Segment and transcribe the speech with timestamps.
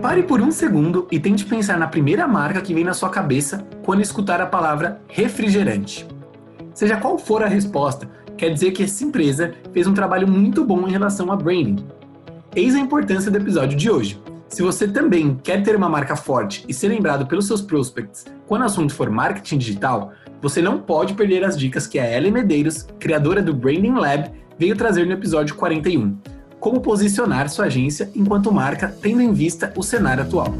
[0.00, 3.66] Pare por um segundo e tente pensar na primeira marca que vem na sua cabeça
[3.82, 6.06] quando escutar a palavra refrigerante.
[6.72, 10.86] Seja qual for a resposta, quer dizer que essa empresa fez um trabalho muito bom
[10.86, 11.84] em relação a branding.
[12.54, 14.22] Eis a importância do episódio de hoje.
[14.48, 18.62] Se você também quer ter uma marca forte e ser lembrado pelos seus prospects quando
[18.62, 22.86] o assunto for marketing digital, você não pode perder as dicas que a Ellen Medeiros,
[23.00, 28.94] criadora do Branding Lab, veio trazer no episódio 41 como posicionar sua agência enquanto marca,
[29.00, 30.54] tendo em vista o cenário atual.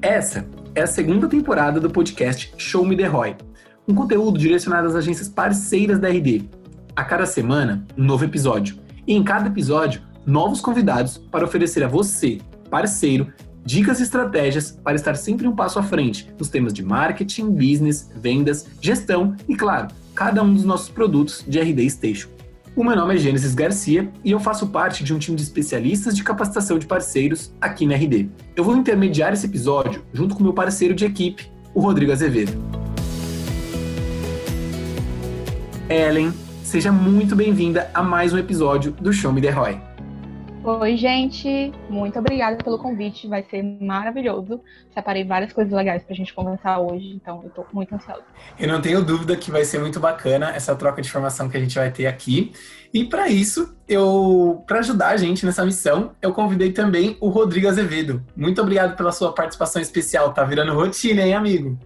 [0.00, 3.36] Essa é a segunda temporada do podcast Show Me The Roy,
[3.88, 6.48] um conteúdo direcionado às agências parceiras da RD.
[6.94, 8.78] A cada semana, um novo episódio.
[9.06, 12.38] E em cada episódio, novos convidados para oferecer a você,
[12.70, 13.32] parceiro,
[13.64, 18.10] dicas e estratégias para estar sempre um passo à frente nos temas de marketing, business,
[18.14, 22.28] vendas, gestão e, claro, cada um dos nossos produtos de RD Station.
[22.76, 26.16] O meu nome é Gênesis Garcia e eu faço parte de um time de especialistas
[26.16, 28.28] de capacitação de parceiros aqui na RD.
[28.56, 32.52] Eu vou intermediar esse episódio junto com meu parceiro de equipe, o Rodrigo Azevedo.
[35.88, 36.32] Ellen,
[36.64, 39.93] seja muito bem-vinda a mais um episódio do Show Me The Roy.
[40.66, 41.74] Oi, gente.
[41.90, 43.28] Muito obrigada pelo convite.
[43.28, 44.62] Vai ser maravilhoso.
[44.94, 48.22] Separei várias coisas legais pra gente conversar hoje, então eu tô muito ansiosa.
[48.58, 51.60] Eu não tenho dúvida que vai ser muito bacana essa troca de informação que a
[51.60, 52.54] gente vai ter aqui.
[52.94, 57.68] E para isso, eu para ajudar a gente nessa missão, eu convidei também o Rodrigo
[57.68, 58.24] Azevedo.
[58.34, 60.32] Muito obrigado pela sua participação especial.
[60.32, 61.78] Tá virando rotina, hein, amigo?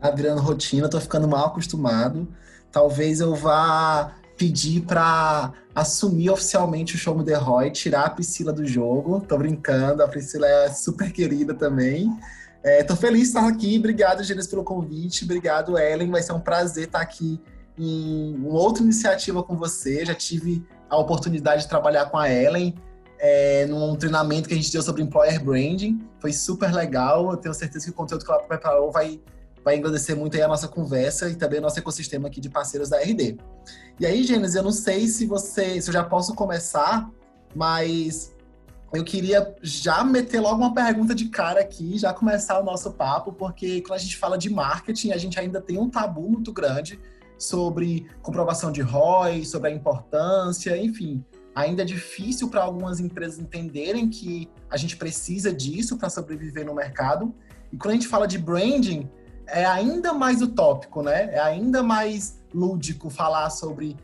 [0.00, 2.28] Tá virando rotina, tô ficando mal acostumado.
[2.70, 8.66] Talvez eu vá pedir para assumir oficialmente o show The Roy, tirar a Priscila do
[8.66, 9.20] jogo.
[9.20, 12.10] Tô brincando, a Priscila é super querida também.
[12.62, 13.78] É, tô feliz de estar aqui.
[13.78, 15.24] Obrigado, Gênesis, pelo convite.
[15.24, 16.10] Obrigado, Ellen.
[16.10, 17.40] Vai ser um prazer estar aqui
[17.78, 20.04] em uma outra iniciativa com você.
[20.04, 22.74] Já tive a oportunidade de trabalhar com a Ellen
[23.18, 26.00] é, num treinamento que a gente deu sobre employer branding.
[26.18, 27.30] Foi super legal.
[27.30, 29.20] Eu tenho certeza que o conteúdo que ela preparou vai
[29.66, 32.88] vai engrandecer muito aí a nossa conversa e também o nosso ecossistema aqui de parceiros
[32.88, 33.36] da RD.
[33.98, 37.10] E aí, Gênesis, eu não sei se você, se eu já posso começar,
[37.52, 38.32] mas
[38.94, 43.32] eu queria já meter logo uma pergunta de cara aqui, já começar o nosso papo,
[43.32, 47.00] porque quando a gente fala de marketing, a gente ainda tem um tabu muito grande
[47.36, 51.24] sobre comprovação de ROI, sobre a importância, enfim.
[51.56, 56.72] Ainda é difícil para algumas empresas entenderem que a gente precisa disso para sobreviver no
[56.72, 57.34] mercado.
[57.72, 59.10] E quando a gente fala de branding,
[59.46, 61.30] é ainda mais utópico, né?
[61.32, 63.96] É ainda mais lúdico falar sobre,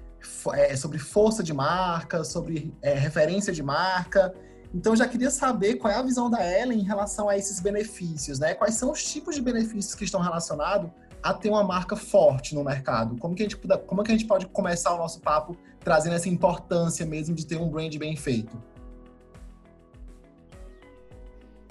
[0.54, 4.34] é, sobre força de marca, sobre é, referência de marca.
[4.74, 8.38] Então, já queria saber qual é a visão da Ellen em relação a esses benefícios,
[8.38, 8.54] né?
[8.54, 10.90] Quais são os tipos de benefícios que estão relacionados
[11.22, 13.16] a ter uma marca forte no mercado?
[13.16, 16.28] Como que a gente, como que a gente pode começar o nosso papo trazendo essa
[16.28, 18.56] importância mesmo de ter um brand bem feito?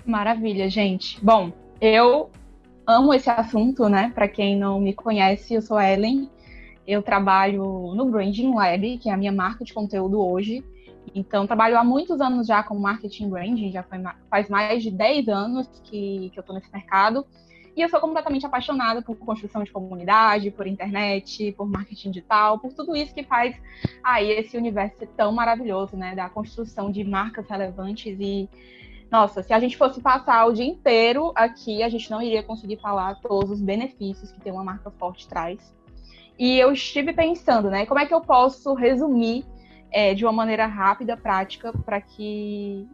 [0.06, 1.24] Maravilha, gente.
[1.24, 2.30] Bom, eu
[2.92, 4.12] amo esse assunto, né?
[4.14, 6.30] Para quem não me conhece, eu sou Ellen.
[6.86, 10.64] Eu trabalho no Branding Lab, que é a minha marca de conteúdo hoje.
[11.16, 13.84] Então, trabalho há muitos anos já com marketing branding, já
[14.30, 17.26] faz mais de 10 anos que, que eu estou nesse mercado.
[17.76, 22.74] E eu sou completamente apaixonada por construção de comunidade, por internet, por marketing digital, por
[22.74, 23.56] tudo isso que faz
[24.04, 26.14] aí esse universo tão maravilhoso, né?
[26.14, 28.50] Da construção de marcas relevantes e
[29.12, 32.78] nossa, se a gente fosse passar o dia inteiro aqui, a gente não iria conseguir
[32.78, 35.76] falar todos os benefícios que ter uma marca forte traz.
[36.40, 39.46] E eu estive pensando, né, como é que eu posso resumir
[39.92, 42.88] é, de uma maneira rápida, prática, para que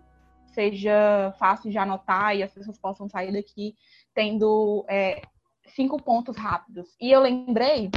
[0.47, 3.75] seja fácil de anotar e as pessoas possam sair daqui
[4.15, 5.21] tendo é,
[5.67, 6.87] cinco pontos rápidos.
[6.99, 7.91] E eu lembrei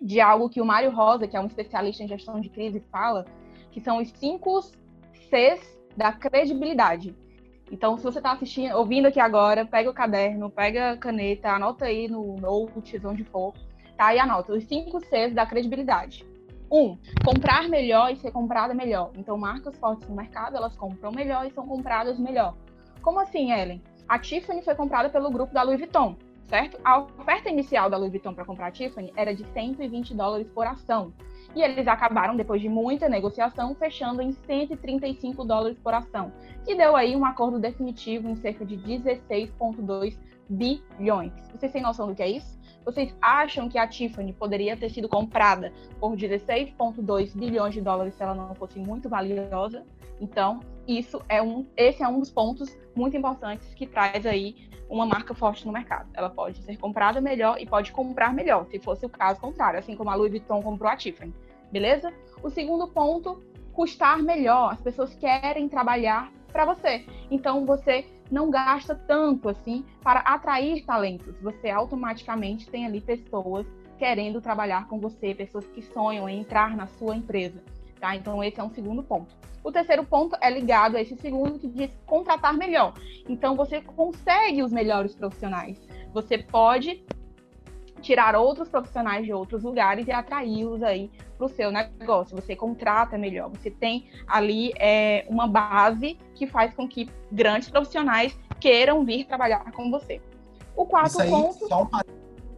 [0.00, 3.24] de algo que o Mário Rosa, que é um especialista em gestão de crise, fala,
[3.70, 4.60] que são os cinco
[5.30, 7.14] Cs da credibilidade.
[7.70, 11.84] Então, se você está assistindo, ouvindo aqui agora, pega o caderno, pega a caneta, anota
[11.84, 13.52] aí no Notes, onde for,
[13.96, 14.14] tá?
[14.14, 16.26] E anota os cinco Cs da credibilidade.
[16.70, 19.10] Um, comprar melhor e ser comprada melhor.
[19.16, 22.54] Então, marcas fortes no mercado, elas compram melhor e são compradas melhor.
[23.02, 23.82] Como assim, Ellen?
[24.08, 26.16] A Tiffany foi comprada pelo grupo da Louis Vuitton,
[26.46, 26.78] certo?
[26.82, 30.66] A oferta inicial da Louis Vuitton para comprar a Tiffany era de 120 dólares por
[30.66, 31.12] ação.
[31.54, 36.32] E eles acabaram, depois de muita negociação, fechando em 135 dólares por ação,
[36.64, 40.18] que deu aí um acordo definitivo em cerca de 16,2
[40.48, 41.32] bilhões.
[41.52, 42.58] Vocês têm noção do que é isso?
[42.84, 48.22] Vocês acham que a Tiffany poderia ter sido comprada por 16,2 bilhões de dólares se
[48.22, 49.84] ela não fosse muito valiosa?
[50.20, 55.06] Então, isso é um, esse é um dos pontos muito importantes que traz aí uma
[55.06, 56.08] marca forte no mercado.
[56.14, 59.94] Ela pode ser comprada melhor e pode comprar melhor, se fosse o caso contrário, assim
[59.94, 61.34] como a Louis Vuitton comprou a Tiffany.
[61.70, 62.12] Beleza?
[62.42, 63.42] O segundo ponto
[63.72, 64.72] custar melhor.
[64.72, 67.06] As pessoas querem trabalhar para você.
[67.30, 71.40] Então você não gasta tanto assim para atrair talentos.
[71.40, 76.86] Você automaticamente tem ali pessoas querendo trabalhar com você, pessoas que sonham em entrar na
[76.86, 77.62] sua empresa.
[77.98, 78.14] Tá?
[78.14, 79.34] Então, esse é um segundo ponto.
[79.62, 82.94] O terceiro ponto é ligado a esse segundo, que diz contratar melhor.
[83.28, 85.80] Então, você consegue os melhores profissionais.
[86.12, 87.04] Você pode
[88.00, 92.36] tirar outros profissionais de outros lugares e atraí-los aí para o seu negócio.
[92.36, 98.38] Você contrata melhor, você tem ali é, uma base que faz com que grandes profissionais
[98.60, 100.20] queiram vir trabalhar com você.
[100.76, 101.66] O quarto Isso aí, ponto.
[101.66, 102.04] Só uma...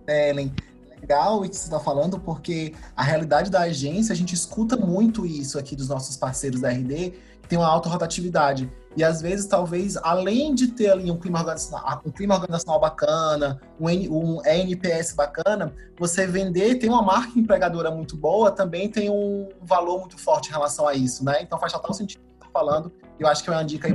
[0.07, 0.53] Ellen,
[1.01, 5.27] legal isso que você está falando, porque a realidade da agência, a gente escuta muito
[5.27, 7.15] isso aqui dos nossos parceiros da RD,
[7.49, 8.71] tem uma alta rotatividade.
[8.97, 13.61] E às vezes, talvez, além de ter ali um clima organizacional, um clima organizacional bacana,
[13.79, 19.11] um, N, um NPS bacana, você vender, ter uma marca empregadora muito boa, também tem
[19.11, 21.41] um valor muito forte em relação a isso, né?
[21.43, 22.93] Então faz total sentido falando.
[23.19, 23.87] Eu acho que é uma dica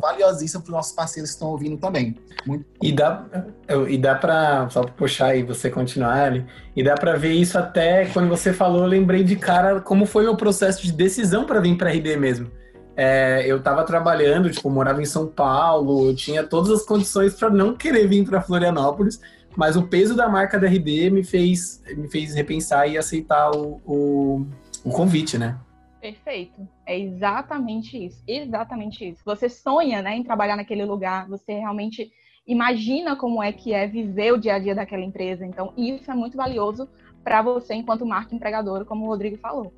[0.00, 2.16] valiosíssima para os nossos parceiros que estão ouvindo também.
[2.46, 2.64] Muito...
[2.82, 3.26] E dá,
[3.88, 7.58] e dá para, só para puxar e você continuar, ali, e dá para ver isso
[7.58, 11.60] até quando você falou, eu lembrei de cara como foi o processo de decisão para
[11.60, 12.50] vir para RD mesmo.
[12.96, 17.50] É, eu estava trabalhando, tipo, morava em São Paulo, eu tinha todas as condições para
[17.50, 19.20] não querer vir para Florianópolis,
[19.56, 23.80] mas o peso da marca da RD me fez, me fez repensar e aceitar o,
[23.84, 24.46] o,
[24.84, 25.58] o convite, né?
[26.00, 26.66] Perfeito.
[26.86, 28.22] É exatamente isso.
[28.26, 29.22] Exatamente isso.
[29.24, 32.10] Você sonha, né, em trabalhar naquele lugar, você realmente
[32.46, 35.46] imagina como é que é viver o dia a dia daquela empresa.
[35.46, 36.88] Então, isso é muito valioso
[37.22, 39.72] para você enquanto marca empregadora, como o Rodrigo falou.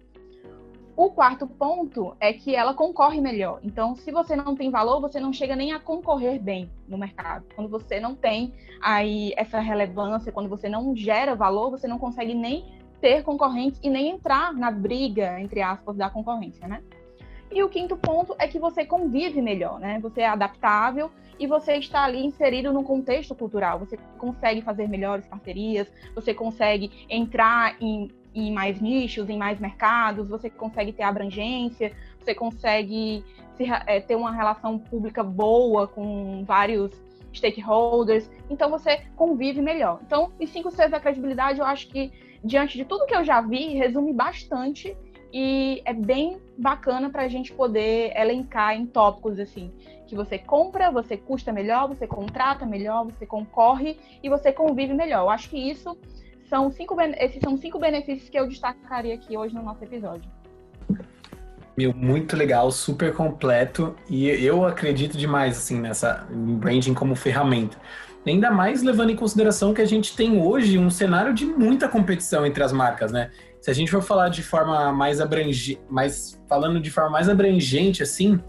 [0.94, 3.60] O quarto ponto é que ela concorre melhor.
[3.62, 7.46] Então, se você não tem valor, você não chega nem a concorrer bem no mercado.
[7.56, 12.34] Quando você não tem aí essa relevância, quando você não gera valor, você não consegue
[12.34, 16.80] nem ter concorrentes e nem entrar na briga, entre aspas, da concorrência, né?
[17.50, 19.98] E o quinto ponto é que você convive melhor, né?
[20.00, 23.80] Você é adaptável e você está ali inserido no contexto cultural.
[23.80, 30.28] Você consegue fazer melhores parcerias, você consegue entrar em, em mais nichos, em mais mercados,
[30.28, 33.24] você consegue ter abrangência, você consegue
[33.56, 36.92] se, é, ter uma relação pública boa com vários
[37.34, 38.30] stakeholders.
[38.48, 39.98] Então você convive melhor.
[40.06, 42.12] Então, os cinco Cs da credibilidade, eu acho que
[42.44, 44.96] diante de tudo que eu já vi, resume bastante
[45.32, 49.72] e é bem bacana para a gente poder elencar em tópicos assim
[50.12, 55.20] que você compra, você custa melhor, você contrata melhor, você concorre e você convive melhor.
[55.20, 55.96] Eu acho que isso
[56.50, 60.30] são cinco esses são cinco benefícios que eu destacaria aqui hoje no nosso episódio.
[61.74, 67.78] Meu, muito legal, super completo e eu acredito demais assim nessa branding como ferramenta.
[68.26, 72.46] Ainda mais levando em consideração que a gente tem hoje um cenário de muita competição
[72.46, 73.30] entre as marcas, né?
[73.60, 78.02] Se a gente for falar de forma mais abrangente, mais falando de forma mais abrangente
[78.02, 78.40] assim,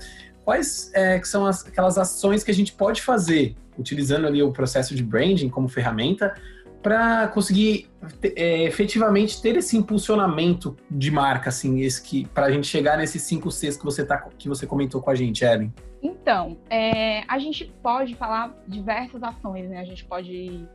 [0.43, 4.51] quais é, que são as, aquelas ações que a gente pode fazer utilizando ali o
[4.51, 6.35] processo de branding como ferramenta
[6.81, 7.89] para conseguir
[8.35, 13.21] é, efetivamente ter esse impulsionamento de marca, assim, esse que para a gente chegar nesses
[13.21, 15.73] cinco Cs que você tá, que você comentou com a gente, Ellen?
[16.03, 19.79] Então, é, a gente pode falar diversas ações, né?
[19.79, 20.67] A gente pode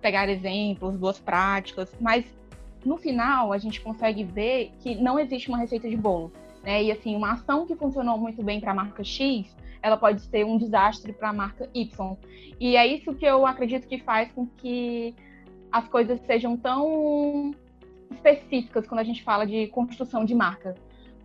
[0.00, 2.24] pegar exemplos, boas práticas, mas
[2.84, 6.84] no final a gente consegue ver que não existe uma receita de bolo, né?
[6.84, 10.44] E assim, uma ação que funcionou muito bem para a marca X, ela pode ser
[10.44, 12.16] um desastre para a marca Y.
[12.60, 15.16] E é isso que eu acredito que faz com que
[15.72, 17.52] as coisas sejam tão
[18.12, 20.76] específicas quando a gente fala de construção de marca.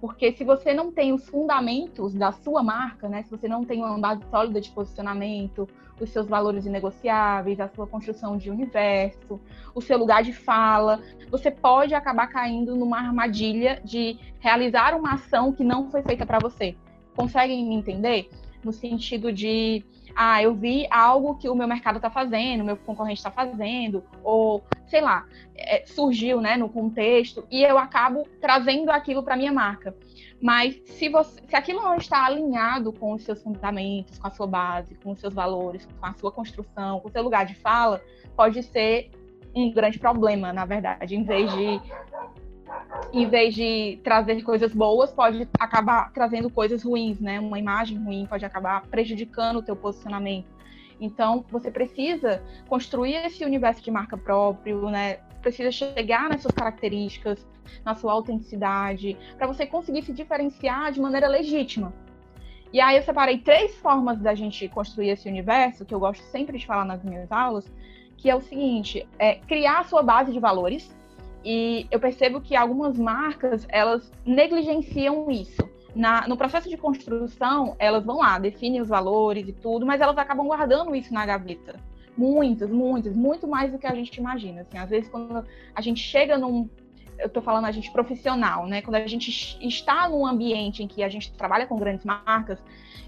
[0.01, 3.83] Porque se você não tem os fundamentos da sua marca, né, se você não tem
[3.83, 5.67] uma base sólida de posicionamento,
[5.99, 9.39] os seus valores inegociáveis, a sua construção de universo,
[9.75, 15.51] o seu lugar de fala, você pode acabar caindo numa armadilha de realizar uma ação
[15.51, 16.75] que não foi feita para você.
[17.15, 18.29] Conseguem me entender?
[18.63, 19.83] No sentido de
[20.21, 24.03] ah, eu vi algo que o meu mercado está fazendo, o meu concorrente está fazendo,
[24.21, 29.53] ou sei lá, é, surgiu né, no contexto e eu acabo trazendo aquilo para minha
[29.53, 29.95] marca.
[30.41, 34.45] Mas se, você, se aquilo não está alinhado com os seus fundamentos, com a sua
[34.45, 38.01] base, com os seus valores, com a sua construção, com o seu lugar de fala,
[38.35, 39.11] pode ser
[39.55, 41.81] um grande problema, na verdade, em vez de
[43.13, 47.39] em vez de trazer coisas boas, pode acabar trazendo coisas ruins, né?
[47.39, 50.47] Uma imagem ruim pode acabar prejudicando o teu posicionamento.
[50.99, 55.17] Então, você precisa construir esse universo de marca próprio, né?
[55.41, 57.47] Precisa chegar nas suas características,
[57.85, 61.93] na sua autenticidade, para você conseguir se diferenciar de maneira legítima.
[62.73, 66.57] E aí eu separei três formas da gente construir esse universo, que eu gosto sempre
[66.57, 67.71] de falar nas minhas aulas,
[68.17, 70.95] que é o seguinte, é criar a sua base de valores,
[71.51, 75.67] E eu percebo que algumas marcas, elas negligenciam isso.
[75.95, 80.15] Na, no processo de construção, elas vão lá, definem os valores e tudo, mas elas
[80.19, 81.79] acabam guardando isso na gaveta.
[82.15, 84.61] Muitas, muitas, muito mais do que a gente imagina.
[84.61, 86.69] Assim, às vezes, quando a gente chega num.
[87.17, 88.83] Eu estou falando a gente profissional, né?
[88.83, 92.63] Quando a gente está num ambiente em que a gente trabalha com grandes marcas,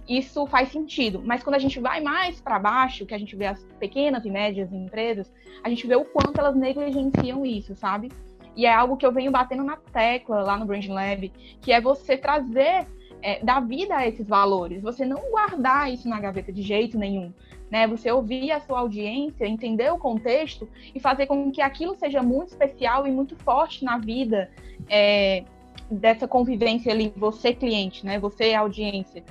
[0.10, 1.22] isso faz sentido.
[1.24, 4.32] Mas quando a gente vai mais para baixo, que a gente vê as pequenas e
[4.32, 5.32] médias empresas,
[5.64, 8.10] a gente vê o quanto elas negligenciam isso, sabe?
[8.56, 11.30] E é algo que eu venho batendo na tecla lá no Branding Lab,
[11.62, 12.86] que é você trazer,
[13.22, 17.34] é, dar vida a esses valores, você não guardar isso na gaveta de jeito nenhum.
[17.70, 22.22] Né, você ouvir a sua audiência, entender o contexto e fazer com que aquilo seja
[22.22, 24.52] muito especial e muito forte na vida
[24.90, 25.46] é,
[25.90, 29.24] dessa convivência ali, você cliente, né, você audiência.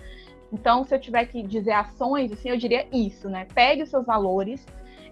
[0.53, 3.47] Então, se eu tiver que dizer ações, assim, eu diria isso, né?
[3.55, 4.67] Pegue os seus valores,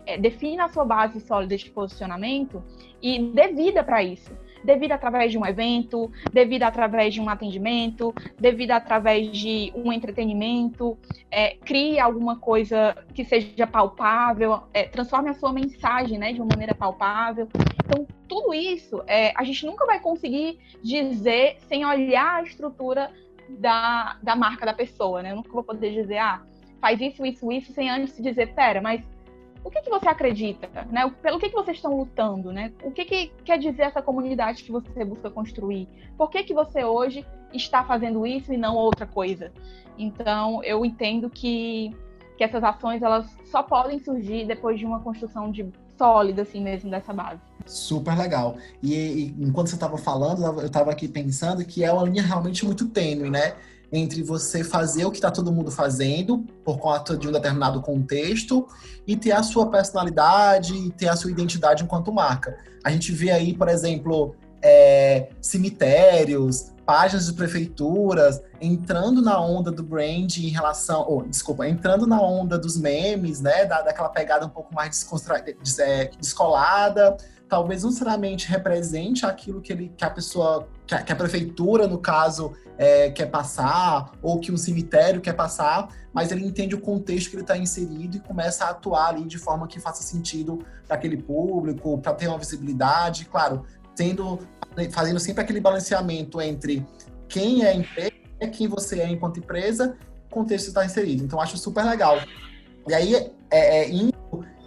[0.09, 2.65] é, defina a sua base sólida de posicionamento
[3.03, 4.33] e dê vida para isso.
[4.65, 9.31] Dê vida através de um evento, dê vida através de um atendimento, dê vida através
[9.31, 10.99] de um entretenimento,
[11.31, 16.49] é, crie alguma coisa que seja palpável, é, transforme a sua mensagem né, de uma
[16.49, 17.47] maneira palpável.
[17.85, 23.13] Então, tudo isso é, a gente nunca vai conseguir dizer sem olhar a estrutura
[23.49, 25.33] da, da marca da pessoa, né?
[25.33, 26.43] Eu nunca vou poder dizer, ah,
[26.81, 29.03] faz isso, isso, isso, sem antes dizer, pera, mas
[29.65, 31.11] o que, que você acredita, né?
[31.23, 32.73] Pelo que, que vocês estão lutando, né?
[32.83, 35.89] O que, que quer dizer essa comunidade que você busca construir?
[36.17, 39.53] Por que, que você hoje está fazendo isso e não outra coisa?
[39.99, 41.95] Então, eu entendo que,
[42.37, 46.91] que essas ações elas só podem surgir depois de uma construção de sólida, assim mesmo,
[46.91, 47.41] dessa base.
[47.67, 48.57] Super legal.
[48.83, 52.65] E, e enquanto você estava falando, eu estava aqui pensando que é uma linha realmente
[52.65, 53.57] muito tênue, né?
[53.93, 58.67] Entre você fazer o que está todo mundo fazendo, por conta de um determinado contexto,
[59.07, 62.59] e ter a sua personalidade, e ter a sua identidade enquanto marca.
[62.85, 69.83] A gente vê aí, por exemplo, é, cemitérios, páginas de prefeituras entrando na onda do
[69.83, 74.49] brand em relação, oh, desculpa, entrando na onda dos memes, né, da, daquela pegada um
[74.49, 75.07] pouco mais
[75.79, 77.17] é, descolada,
[77.49, 81.87] talvez não necessariamente represente aquilo que, ele, que a pessoa, que a, que a prefeitura,
[81.87, 86.81] no caso, é, quer passar, ou que um cemitério quer passar, mas ele entende o
[86.81, 90.65] contexto que ele está inserido e começa a atuar ali de forma que faça sentido
[90.87, 93.65] para aquele público, para ter uma visibilidade, claro,
[93.97, 94.39] tendo
[94.93, 96.87] fazendo sempre aquele balanceamento entre
[97.29, 98.13] quem é a empresa,
[98.53, 101.25] quem você é enquanto empresa, o contexto está inserido.
[101.25, 102.19] Então, acho super legal.
[102.87, 104.13] E aí, é, é, indo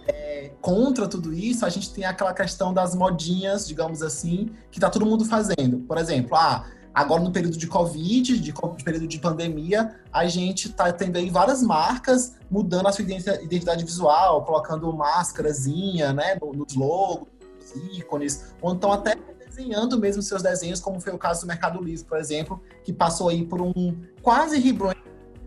[0.06, 4.90] é, contra tudo isso, a gente tem aquela questão das modinhas, digamos assim, que está
[4.90, 5.78] todo mundo fazendo.
[5.80, 10.68] Por exemplo, ah, agora no período de Covid, de, de período de pandemia, a gente
[10.68, 17.28] está tendo aí várias marcas mudando a sua identidade visual, colocando máscarazinha, né, nos logos,
[17.60, 19.16] nos ícones, ou então até
[19.46, 23.28] desenhando mesmo seus desenhos, como foi o caso do Mercado Livre, por exemplo, que passou
[23.28, 24.96] aí por um quase rebrand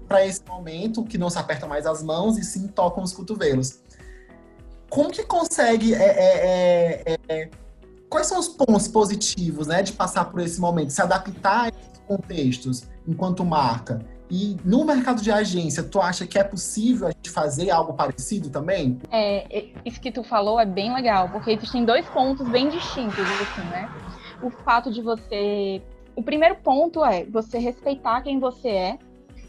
[0.08, 3.80] para esse momento, que não se aperta mais as mãos e sim tocam os cotovelos.
[4.96, 5.94] Como que consegue.
[5.94, 7.50] É, é, é, é,
[8.10, 12.00] quais são os pontos positivos né, de passar por esse momento, se adaptar a esses
[12.08, 14.00] contextos enquanto marca?
[14.32, 18.50] E no mercado de agência, tu acha que é possível a gente fazer algo parecido
[18.50, 18.98] também?
[19.12, 23.70] É, isso que tu falou é bem legal, porque existem dois pontos bem distintos, assim,
[23.70, 23.92] né?
[24.42, 25.82] O fato de você.
[26.16, 29.00] O primeiro ponto é você respeitar quem você é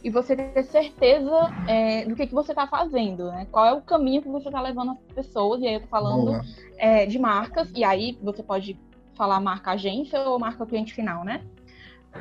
[0.07, 3.45] e você ter certeza é, do que, que você está fazendo, né?
[3.51, 6.41] Qual é o caminho que você está levando as pessoas, e aí eu tô falando
[6.79, 8.79] é, de marcas, e aí você pode
[9.17, 11.43] falar marca agência ou marca cliente final, né?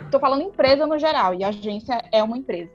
[0.03, 2.71] Estou falando empresa no geral, e agência é uma empresa.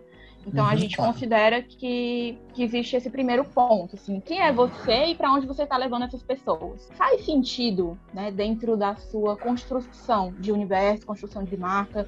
[0.46, 1.04] Então uhum, a gente tá.
[1.04, 5.64] considera que, que existe esse primeiro ponto, assim, quem é você e para onde você
[5.64, 6.88] está levando essas pessoas.
[6.92, 12.06] Faz sentido, né, dentro da sua construção de universo, construção de marca,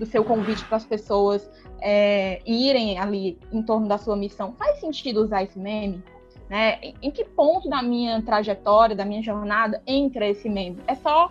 [0.00, 4.54] do seu convite para as pessoas é, irem ali em torno da sua missão.
[4.58, 6.02] Faz sentido usar esse meme?
[6.48, 6.78] Né?
[7.02, 10.78] Em que ponto da minha trajetória, da minha jornada entra esse meme?
[10.86, 11.30] É só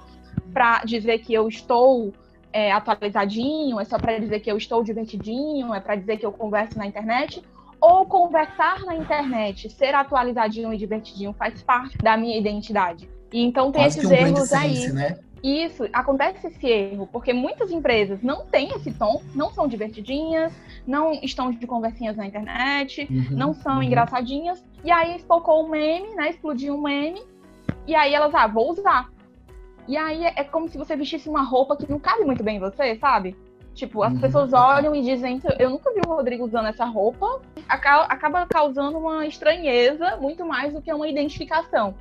[0.54, 2.14] para dizer que eu estou
[2.54, 6.32] é, atualizadinho, é só para dizer que eu estou divertidinho, é para dizer que eu
[6.32, 7.44] converso na internet,
[7.82, 13.10] ou conversar na internet, ser atualizadinho e divertidinho faz parte da minha identidade.
[13.34, 14.92] E então tem Quase esses erros aí.
[14.92, 15.18] Né?
[15.44, 20.54] Isso, acontece esse erro, porque muitas empresas não têm esse tom, não são divertidinhas,
[20.86, 23.84] não estão de conversinhas na internet, uhum, não são uhum.
[23.84, 26.30] engraçadinhas, e aí espocou um meme, né?
[26.30, 27.22] Explodiu um meme,
[27.88, 29.10] e aí elas, ah, vou usar.
[29.88, 32.58] E aí é, é como se você vestisse uma roupa que não cabe muito bem
[32.58, 33.36] em você, sabe?
[33.74, 34.20] Tipo, as uhum.
[34.20, 37.42] pessoas olham e dizem, eu nunca vi o Rodrigo usando essa roupa.
[37.68, 41.96] Acaba causando uma estranheza muito mais do que uma identificação.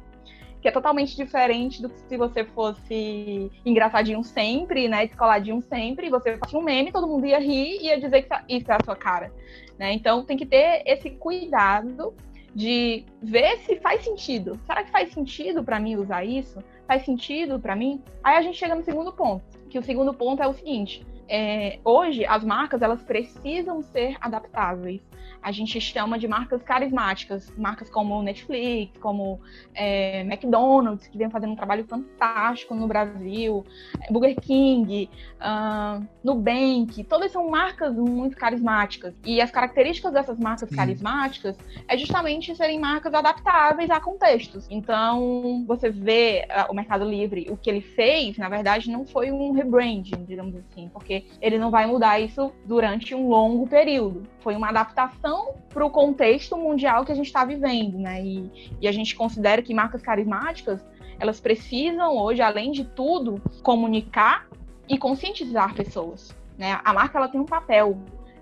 [0.60, 5.06] Que é totalmente diferente do que se você fosse engraçadinho sempre, né?
[5.06, 8.70] Descoladinho sempre, você fazia um meme, todo mundo ia rir e ia dizer que isso
[8.70, 9.32] é a sua cara.
[9.78, 9.92] Né?
[9.92, 12.14] Então tem que ter esse cuidado
[12.54, 14.58] de ver se faz sentido.
[14.66, 16.62] Será que faz sentido para mim usar isso?
[16.86, 18.02] Faz sentido para mim?
[18.24, 21.78] Aí a gente chega no segundo ponto, que o segundo ponto é o seguinte: é,
[21.84, 25.00] hoje as marcas elas precisam ser adaptáveis
[25.42, 29.40] a gente chama de marcas carismáticas, marcas como Netflix, como
[29.74, 33.64] é, McDonald's, que vem fazendo um trabalho fantástico no Brasil,
[34.10, 39.14] Burger King, uh, Nubank, todas são marcas muito carismáticas.
[39.24, 40.76] E as características dessas marcas Sim.
[40.76, 44.66] carismáticas é justamente serem marcas adaptáveis a contextos.
[44.70, 49.30] Então, você vê uh, o Mercado Livre, o que ele fez, na verdade, não foi
[49.30, 54.22] um rebranding, digamos assim, porque ele não vai mudar isso durante um longo período.
[54.48, 58.24] Foi uma adaptação para o contexto mundial que a gente está vivendo, né?
[58.24, 58.50] E,
[58.80, 60.82] e a gente considera que marcas carismáticas
[61.20, 64.48] elas precisam hoje, além de tudo, comunicar
[64.88, 66.34] e conscientizar pessoas.
[66.56, 66.80] Né?
[66.82, 67.98] A marca ela tem um papel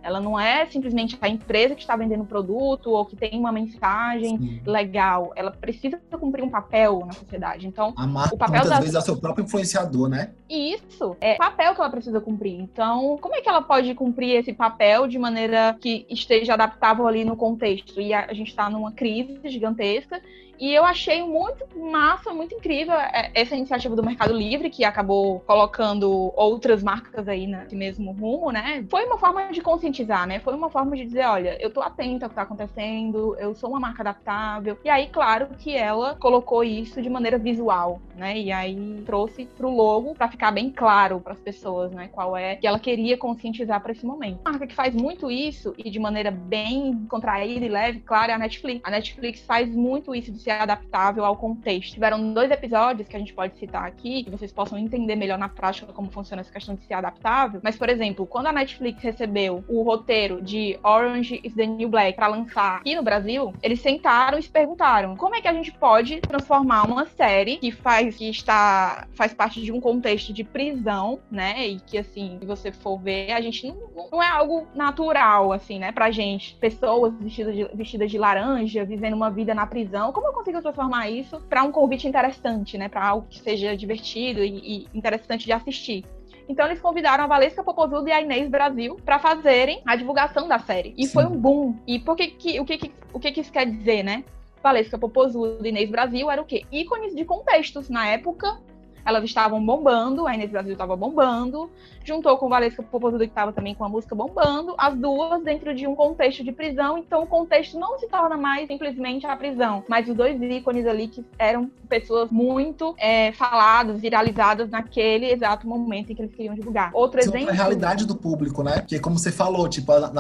[0.06, 4.38] ela não é simplesmente a empresa que está vendendo produto ou que tem uma mensagem
[4.38, 4.60] Sim.
[4.64, 5.32] legal.
[5.34, 7.66] Ela precisa cumprir um papel na sociedade.
[7.66, 10.30] Então, a marca o papel muitas vezes é o seu próprio influenciador, né?
[10.48, 12.54] Isso é o papel que ela precisa cumprir.
[12.54, 17.24] Então, como é que ela pode cumprir esse papel de maneira que esteja adaptável ali
[17.24, 18.00] no contexto?
[18.00, 20.22] E a, a gente está numa crise gigantesca
[20.58, 25.40] e eu achei muito massa, muito incrível é, essa iniciativa do Mercado Livre, que acabou
[25.40, 28.84] colocando outras marcas aí nesse mesmo rumo, né?
[28.90, 30.40] Foi uma forma de conscientizar, né?
[30.40, 33.70] Foi uma forma de dizer, olha, eu tô atenta ao que tá acontecendo, eu sou
[33.70, 34.78] uma marca adaptável.
[34.84, 38.38] E aí, claro que ela colocou isso de maneira visual, né?
[38.38, 42.08] E aí trouxe pro logo para ficar bem claro para as pessoas, né?
[42.08, 44.40] Qual é que ela queria conscientizar para esse momento.
[44.40, 48.34] Uma marca que faz muito isso e de maneira bem contraída e leve, claro, é
[48.34, 48.80] a Netflix.
[48.84, 51.94] A Netflix faz muito isso de ser adaptável ao contexto.
[51.94, 55.48] Tiveram dois episódios que a gente pode citar aqui, que vocês possam entender melhor na
[55.48, 57.60] prática como funciona essa questão de ser adaptável.
[57.64, 62.14] Mas, por exemplo, quando a Netflix recebeu o roteiro de Orange is the New Black
[62.14, 65.72] para lançar aqui no Brasil, eles sentaram e se perguntaram como é que a gente
[65.72, 71.18] pode transformar uma série que faz que está faz parte de um contexto de prisão,
[71.30, 71.66] né?
[71.66, 75.80] E que assim, se você for ver, a gente não, não é algo natural assim,
[75.80, 76.54] né, pra gente.
[76.60, 80.12] Pessoas vestidas de, vestidas de laranja, vivendo uma vida na prisão.
[80.12, 82.88] Como consigo transformar isso para um convite interessante, né?
[82.88, 86.04] Para algo que seja divertido e, e interessante de assistir.
[86.48, 90.58] Então eles convidaram a Valesca Popozuda e a Inês Brasil para fazerem a divulgação da
[90.58, 90.94] série.
[90.96, 91.12] E Sim.
[91.12, 91.74] foi um boom.
[91.86, 94.24] E por que, que, o, que, o que, que isso quer dizer, né?
[94.62, 96.64] Valesca Popozuda e Inês Brasil eram o quê?
[96.70, 97.88] Ícones de contextos.
[97.88, 98.60] Na época,
[99.04, 101.70] elas estavam bombando, a Inês Brasil estava bombando,
[102.06, 105.86] juntou com Valesca Popozuda, que estava também com a música bombando, as duas dentro de
[105.86, 110.08] um contexto de prisão, então o contexto não se torna mais simplesmente a prisão, mas
[110.08, 116.14] os dois ícones ali que eram pessoas muito é, faladas, viralizadas naquele exato momento em
[116.14, 116.90] que eles queriam divulgar.
[116.92, 117.50] Outro Isso exemplo...
[117.50, 118.78] É a realidade do público, né?
[118.80, 120.12] Porque como você falou, tipo, a,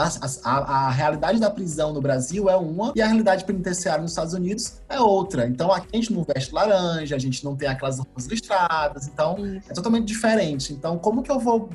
[0.44, 4.34] a, a, realidade da prisão no Brasil é uma e a realidade penitenciária nos Estados
[4.34, 5.46] Unidos é outra.
[5.46, 9.36] Então aqui a gente não veste laranja, a gente não tem aquelas roupas listradas, então
[9.38, 9.70] Isso.
[9.70, 10.72] é totalmente diferente.
[10.72, 11.68] Então, como que eu vou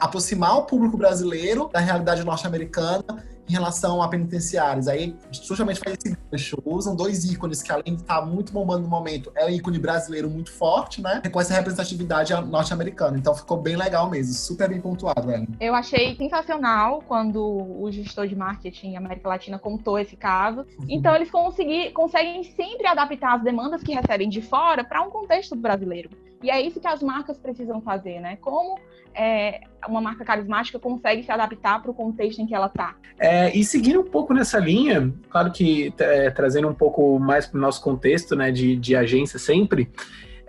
[0.00, 4.86] aproximar o público brasileiro da realidade norte-americana em relação a penitenciários.
[4.86, 6.62] Aí, justamente faz esse gancho.
[6.64, 10.30] Usam dois ícones que, além de estar muito bombando no momento, é o ícone brasileiro
[10.30, 11.20] muito forte, né?
[11.32, 13.18] Com essa representatividade norte-americana.
[13.18, 14.34] Então, ficou bem legal mesmo.
[14.34, 15.48] Super bem pontuado, velho.
[15.58, 20.60] Eu achei sensacional quando o gestor de marketing América Latina contou esse caso.
[20.78, 20.86] Uhum.
[20.88, 26.08] Então, eles conseguem sempre adaptar as demandas que recebem de fora para um contexto brasileiro.
[26.42, 28.36] E é isso que as marcas precisam fazer, né?
[28.36, 28.78] Como
[29.14, 32.96] é, uma marca carismática consegue se adaptar para o contexto em que ela está.
[33.18, 37.58] É, e seguindo um pouco nessa linha, claro que é, trazendo um pouco mais para
[37.58, 39.90] o nosso contexto né, de, de agência sempre,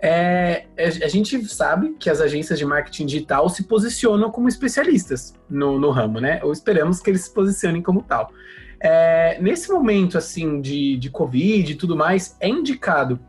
[0.04, 5.38] é, é, a gente sabe que as agências de marketing digital se posicionam como especialistas
[5.48, 6.40] no, no ramo, né?
[6.42, 8.32] Ou esperamos que eles se posicionem como tal.
[8.80, 13.20] É, nesse momento, assim, de, de Covid e tudo mais, é indicado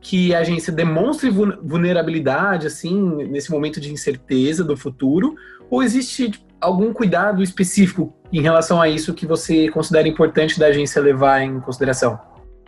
[0.00, 5.34] que a agência demonstre vulnerabilidade, assim, nesse momento de incerteza do futuro?
[5.68, 10.66] Ou existe tipo, algum cuidado específico em relação a isso que você considera importante da
[10.66, 12.18] agência levar em consideração?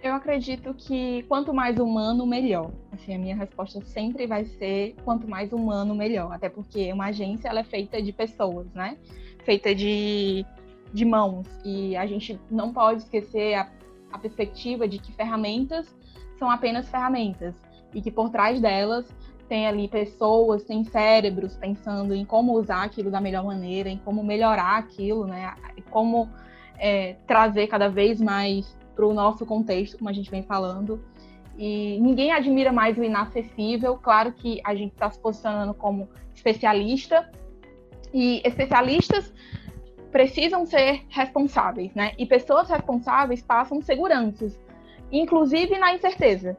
[0.02, 2.72] Eu acredito que quanto mais humano, melhor.
[2.90, 6.32] Assim, a minha resposta sempre vai ser quanto mais humano, melhor.
[6.32, 8.96] Até porque uma agência ela é feita de pessoas, né?
[9.44, 10.44] Feita de,
[10.92, 11.46] de mãos.
[11.64, 13.70] E a gente não pode esquecer a,
[14.12, 15.94] a perspectiva de que ferramentas
[16.42, 17.54] são apenas ferramentas
[17.94, 19.06] e que por trás delas
[19.48, 24.24] tem ali pessoas, tem cérebros pensando em como usar aquilo da melhor maneira, em como
[24.24, 25.54] melhorar aquilo, né?
[25.88, 26.28] Como
[26.80, 31.00] é, trazer cada vez mais para o nosso contexto, como a gente vem falando.
[31.56, 33.96] E ninguém admira mais o inacessível.
[33.98, 37.30] Claro que a gente está se posicionando como especialista,
[38.12, 39.32] e especialistas
[40.10, 42.12] precisam ser responsáveis, né?
[42.18, 44.58] E pessoas responsáveis passam seguranças,
[45.12, 46.56] inclusive na incerteza.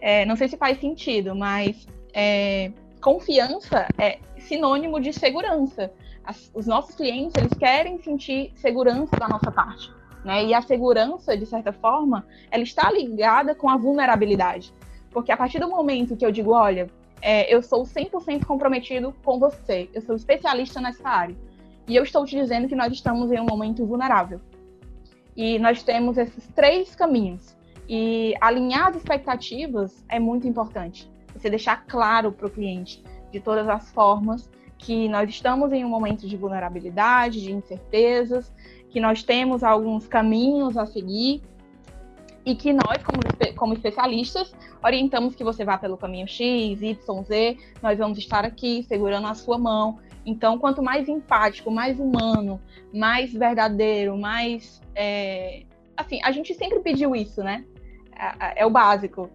[0.00, 5.92] É, não sei se faz sentido, mas é, confiança é sinônimo de segurança.
[6.24, 9.90] As, os nossos clientes eles querem sentir segurança da nossa parte,
[10.24, 10.44] né?
[10.44, 14.72] E a segurança, de certa forma, ela está ligada com a vulnerabilidade,
[15.10, 16.88] porque a partir do momento que eu digo, olha,
[17.20, 21.36] é, eu sou 100% comprometido com você, eu sou especialista nessa área
[21.86, 24.40] e eu estou te dizendo que nós estamos em um momento vulnerável.
[25.36, 27.56] E nós temos esses três caminhos.
[27.92, 31.10] E alinhar as expectativas é muito importante.
[31.34, 34.48] Você deixar claro para o cliente, de todas as formas,
[34.78, 38.54] que nós estamos em um momento de vulnerabilidade, de incertezas,
[38.90, 41.42] que nós temos alguns caminhos a seguir
[42.46, 47.58] e que nós, como, como especialistas, orientamos que você vá pelo caminho X, Y, Z,
[47.82, 52.60] nós vamos estar aqui segurando a sua mão, então, quanto mais empático, mais humano,
[52.94, 54.80] mais verdadeiro, mais.
[54.94, 55.64] É...
[55.96, 57.64] Assim, a gente sempre pediu isso, né?
[58.56, 59.30] É, o básico.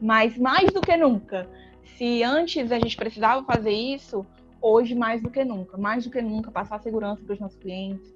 [0.00, 1.48] Mas mais do que nunca.
[1.96, 4.26] Se antes a gente precisava fazer isso,
[4.60, 5.76] hoje mais do que nunca.
[5.76, 8.14] Mais do que nunca, passar segurança para os nossos clientes,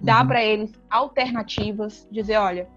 [0.00, 0.28] dar uhum.
[0.28, 2.68] para eles alternativas, dizer: olha,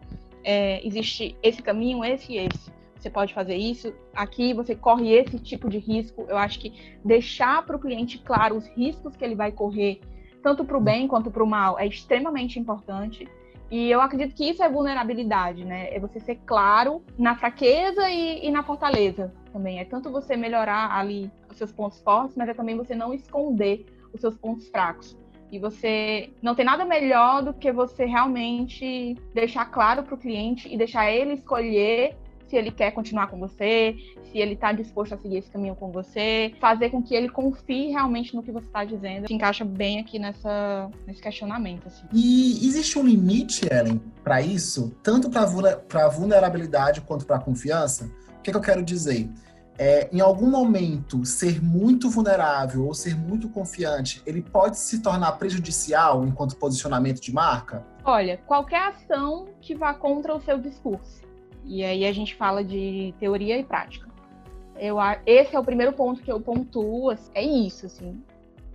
[0.43, 2.71] é, existe esse caminho, esse e esse
[3.03, 6.25] você pode fazer isso, aqui você corre esse tipo de risco.
[6.29, 9.99] Eu acho que deixar para o cliente claro os riscos que ele vai correr,
[10.41, 13.27] tanto para o bem quanto para o mal, é extremamente importante.
[13.71, 15.93] E eu acredito que isso é vulnerabilidade, né?
[15.93, 19.79] É você ser claro na fraqueza e, e, na fortaleza também.
[19.79, 23.85] É tanto você melhorar ali os seus pontos fortes, mas é também você não esconder
[24.13, 25.17] os seus pontos fracos.
[25.51, 30.67] E você não tem nada melhor do que você realmente deixar claro para o cliente
[30.71, 32.17] e deixar ele escolher
[32.53, 33.95] se ele quer continuar com você,
[34.31, 37.89] se ele está disposto a seguir esse caminho com você, fazer com que ele confie
[37.89, 41.87] realmente no que você está dizendo, se encaixa bem aqui nessa, nesse questionamento.
[41.87, 42.05] Assim.
[42.13, 48.05] E existe um limite, Ellen, para isso, tanto para vulnerabilidade quanto para confiança?
[48.37, 49.27] O que, é que eu quero dizer?
[49.75, 55.31] É, em algum momento, ser muito vulnerável ou ser muito confiante, ele pode se tornar
[55.39, 57.83] prejudicial enquanto posicionamento de marca?
[58.05, 61.32] Olha, qualquer ação que vá contra o seu discurso.
[61.65, 64.07] E aí a gente fala de teoria e prática.
[64.77, 68.21] Eu, esse é o primeiro ponto que eu pontuo, assim, é isso, assim,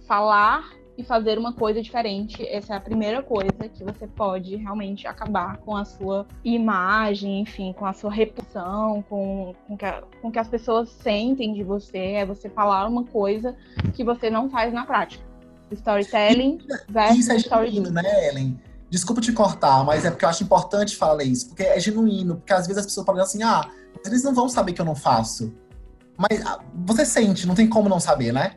[0.07, 2.45] falar e fazer uma coisa diferente.
[2.49, 7.73] Essa é a primeira coisa que você pode realmente acabar com a sua imagem, enfim,
[7.73, 11.99] com a sua reputação, com, com, que, a, com que as pessoas sentem de você.
[11.99, 13.57] É você falar uma coisa
[13.95, 15.25] que você não faz na prática.
[15.71, 17.91] Storytelling versus Isso é storytelling.
[17.93, 18.61] né, Ellen?
[18.91, 22.53] Desculpa te cortar, mas é porque eu acho importante falar isso, porque é genuíno, porque
[22.55, 23.71] às vezes as pessoas falam assim, ah,
[24.05, 25.55] eles não vão saber que eu não faço.
[26.17, 28.57] Mas ah, você sente, não tem como não saber, né?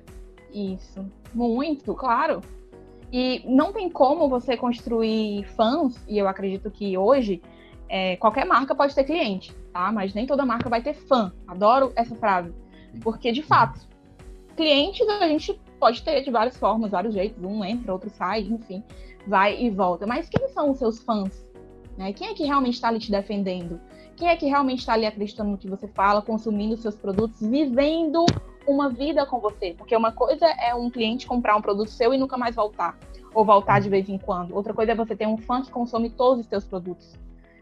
[0.54, 1.06] Isso.
[1.34, 2.42] Muito, claro.
[3.12, 7.42] E não tem como você construir fãs, e eu acredito que hoje
[7.90, 9.92] é, qualquer marca pode ter cliente, tá?
[9.92, 11.34] Mas nem toda marca vai ter fã.
[11.46, 12.54] Adoro essa frase.
[13.02, 13.82] Porque, de fato,
[14.56, 17.44] clientes a gente pode ter de várias formas, vários jeitos.
[17.44, 18.82] Um entra, outro sai, enfim
[19.26, 20.06] vai e volta.
[20.06, 21.46] Mas quem são os seus fãs?
[21.98, 22.14] Né?
[22.14, 23.80] Quem é que realmente está ali te defendendo?
[24.16, 28.26] Quem é que realmente está ali acreditando no que você fala, consumindo seus produtos, vivendo
[28.68, 29.74] uma vida com você?
[29.78, 32.98] Porque uma coisa é um cliente comprar um produto seu e nunca mais voltar,
[33.34, 34.56] ou voltar de vez em quando.
[34.56, 37.14] Outra coisa é você ter um fã que consome todos os seus produtos.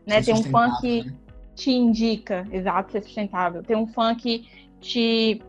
[0.05, 0.21] Né?
[0.21, 1.13] Tem um fã que né?
[1.55, 3.63] te indica, exato, ser sustentável.
[3.63, 4.47] Tem um fã que
[4.79, 5.41] te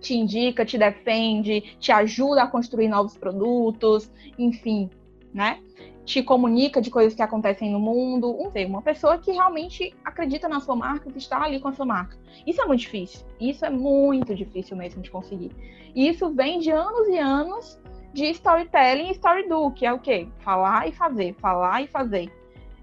[0.00, 4.90] te indica, te defende, te ajuda a construir novos produtos, enfim,
[5.32, 5.60] né?
[6.04, 8.30] Te comunica de coisas que acontecem no mundo.
[8.66, 12.16] Uma pessoa que realmente acredita na sua marca, que está ali com a sua marca.
[12.46, 13.24] Isso é muito difícil.
[13.40, 15.52] Isso é muito difícil mesmo de conseguir.
[15.94, 17.80] E isso vem de anos e anos
[18.12, 20.28] de storytelling e story do, que é o quê?
[20.40, 22.30] Falar e fazer, falar e fazer.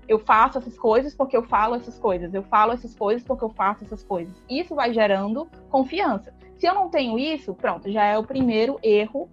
[0.07, 2.33] Eu faço essas coisas porque eu falo essas coisas.
[2.33, 4.33] Eu falo essas coisas porque eu faço essas coisas.
[4.49, 6.33] Isso vai gerando confiança.
[6.57, 9.29] Se eu não tenho isso, pronto, já é o primeiro erro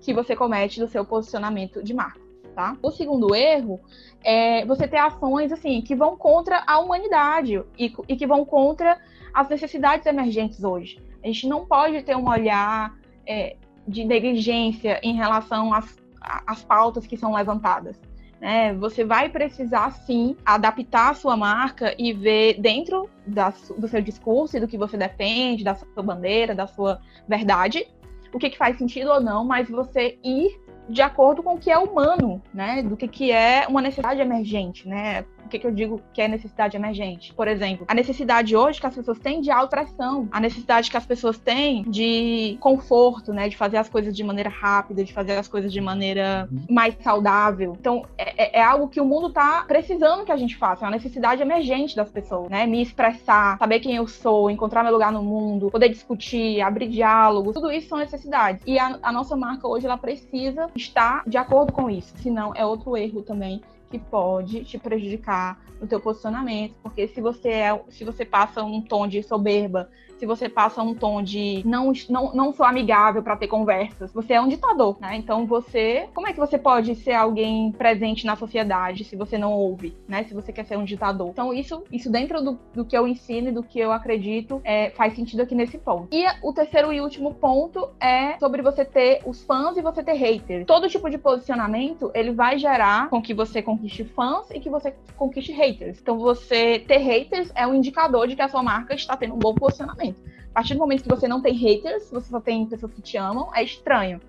[0.00, 2.23] que você comete do seu posicionamento de marca
[2.54, 2.76] tá?
[2.82, 3.80] O segundo erro
[4.22, 8.98] é você ter ações assim que vão contra a humanidade e, e que vão contra
[9.32, 11.02] as necessidades emergentes hoje.
[11.22, 12.94] A gente não pode ter um olhar
[13.26, 18.00] é, de negligência em relação às, às pautas que são levantadas.
[18.40, 18.74] Né?
[18.74, 24.56] Você vai precisar sim adaptar a sua marca e ver dentro da, do seu discurso
[24.56, 27.86] e do que você defende, da sua bandeira, da sua verdade,
[28.32, 31.70] o que, que faz sentido ou não, mas você ir de acordo com o que
[31.70, 32.82] é humano, né?
[32.82, 35.24] Do que, que é uma necessidade emergente, né?
[35.44, 37.34] O que, que eu digo que é necessidade emergente?
[37.34, 41.04] Por exemplo, a necessidade hoje que as pessoas têm de autopressão, a necessidade que as
[41.04, 43.48] pessoas têm de conforto, né?
[43.48, 47.76] De fazer as coisas de maneira rápida, de fazer as coisas de maneira mais saudável.
[47.78, 50.86] Então, é, é, é algo que o mundo tá precisando que a gente faça, é
[50.86, 52.66] uma necessidade emergente das pessoas, né?
[52.66, 57.54] Me expressar, saber quem eu sou, encontrar meu lugar no mundo, poder discutir, abrir diálogos,
[57.54, 58.62] tudo isso são necessidades.
[58.66, 62.64] E a, a nossa marca hoje, ela precisa estar de acordo com isso, senão é
[62.64, 68.04] outro erro também que pode te prejudicar no teu posicionamento, porque se você é, se
[68.04, 72.52] você passa um tom de soberba, se você passa um tom de não, não, não
[72.52, 75.16] sou amigável para ter conversas, você é um ditador, né?
[75.16, 79.52] Então você, como é que você pode ser alguém presente na sociedade se você não
[79.52, 80.24] ouve, né?
[80.24, 81.28] Se você quer ser um ditador.
[81.28, 84.90] Então isso, isso dentro do, do que eu ensino e do que eu acredito é,
[84.90, 86.08] faz sentido aqui nesse ponto.
[86.12, 90.14] E o terceiro e último ponto é sobre você ter os fãs e você ter
[90.14, 90.66] haters.
[90.66, 94.94] Todo tipo de posicionamento ele vai gerar com que você conquiste fãs e que você
[95.16, 95.98] conquiste haters.
[96.00, 99.38] Então você ter haters é um indicador de que a sua marca está tendo um
[99.38, 100.03] bom posicionamento.
[100.10, 103.16] A partir do momento que você não tem haters, você só tem pessoas que te
[103.16, 104.20] amam, é estranho.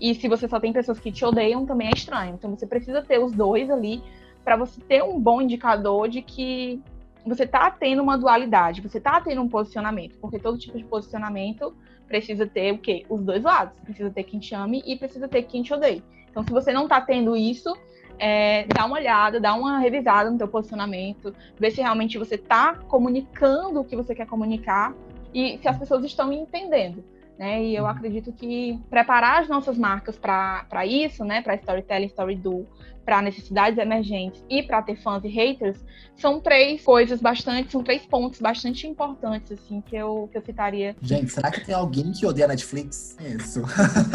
[0.00, 2.34] E se você só tem pessoas que te odeiam, também é estranho.
[2.34, 4.02] Então você precisa ter os dois ali
[4.44, 6.82] para você ter um bom indicador de que
[7.26, 11.74] você está tendo uma dualidade, você está tendo um posicionamento, porque todo tipo de posicionamento
[12.06, 13.04] precisa ter o quê?
[13.08, 13.74] Os dois lados.
[13.80, 16.02] Precisa ter quem te ame e precisa ter quem te odeie.
[16.30, 17.74] Então, se você não está tendo isso,
[18.18, 22.74] é, dá uma olhada, dá uma revisada no teu posicionamento, ver se realmente você está
[22.74, 24.94] comunicando o que você quer comunicar
[25.34, 27.04] e se as pessoas estão entendendo.
[27.38, 27.64] Né?
[27.64, 27.90] E eu uhum.
[27.90, 32.64] acredito que preparar as nossas marcas para isso, né, para storytelling, story do,
[33.04, 35.78] para necessidades emergentes e para ter fãs e haters,
[36.16, 40.96] são três coisas bastante, são três pontos bastante importantes assim que eu, que eu citaria.
[41.02, 43.16] Gente, será que tem alguém que odeia a Netflix?
[43.20, 43.62] Isso.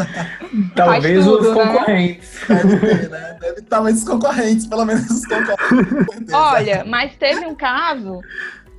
[0.74, 1.64] Talvez tudo, os né?
[1.66, 2.48] concorrentes.
[2.48, 2.56] Né?
[2.56, 3.38] Deve ter, né?
[3.40, 6.32] Deve, talvez os concorrentes, pelo menos os concorrentes.
[6.32, 8.20] Olha, mas teve um caso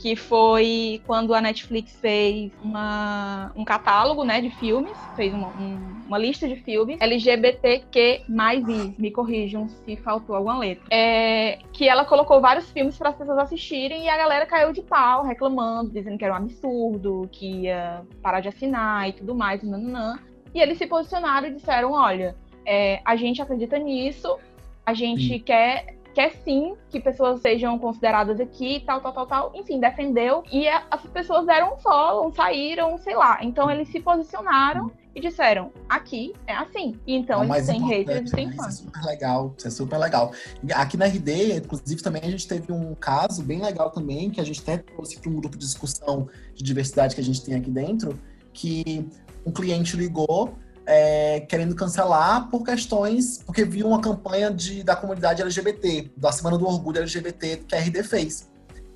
[0.01, 6.01] que foi quando a Netflix fez uma, um catálogo né, de filmes, fez uma, um,
[6.07, 10.83] uma lista de filmes LGBTQ mais I, me corrijam se faltou alguma letra.
[10.89, 14.81] É, que ela colocou vários filmes para as pessoas assistirem e a galera caiu de
[14.81, 19.61] pau, reclamando, dizendo que era um absurdo, que ia parar de assinar e tudo mais,
[19.61, 20.17] nananã.
[20.51, 22.35] E eles se posicionaram e disseram: olha,
[22.65, 24.35] é, a gente acredita nisso,
[24.83, 25.39] a gente Sim.
[25.39, 29.51] quer quer sim que pessoas sejam consideradas aqui, tal, tal, tal, tal.
[29.55, 30.43] Enfim, defendeu.
[30.51, 33.39] E as pessoas deram um follow, saíram, sei lá.
[33.41, 36.99] Então eles se posicionaram e disseram: aqui é assim.
[37.05, 38.75] E então eles têm haters e têm fãs.
[38.75, 40.31] Isso é super legal, isso é super legal.
[40.73, 44.43] Aqui na RD, inclusive, também a gente teve um caso bem legal também, que a
[44.43, 47.69] gente até trouxe para um grupo de discussão de diversidade que a gente tem aqui
[47.69, 48.17] dentro,
[48.53, 49.07] que
[49.45, 50.53] um cliente ligou
[50.85, 56.57] é, querendo cancelar por questões, porque viu uma campanha de, da comunidade LGBT, da Semana
[56.57, 58.49] do Orgulho LGBT que a RD fez.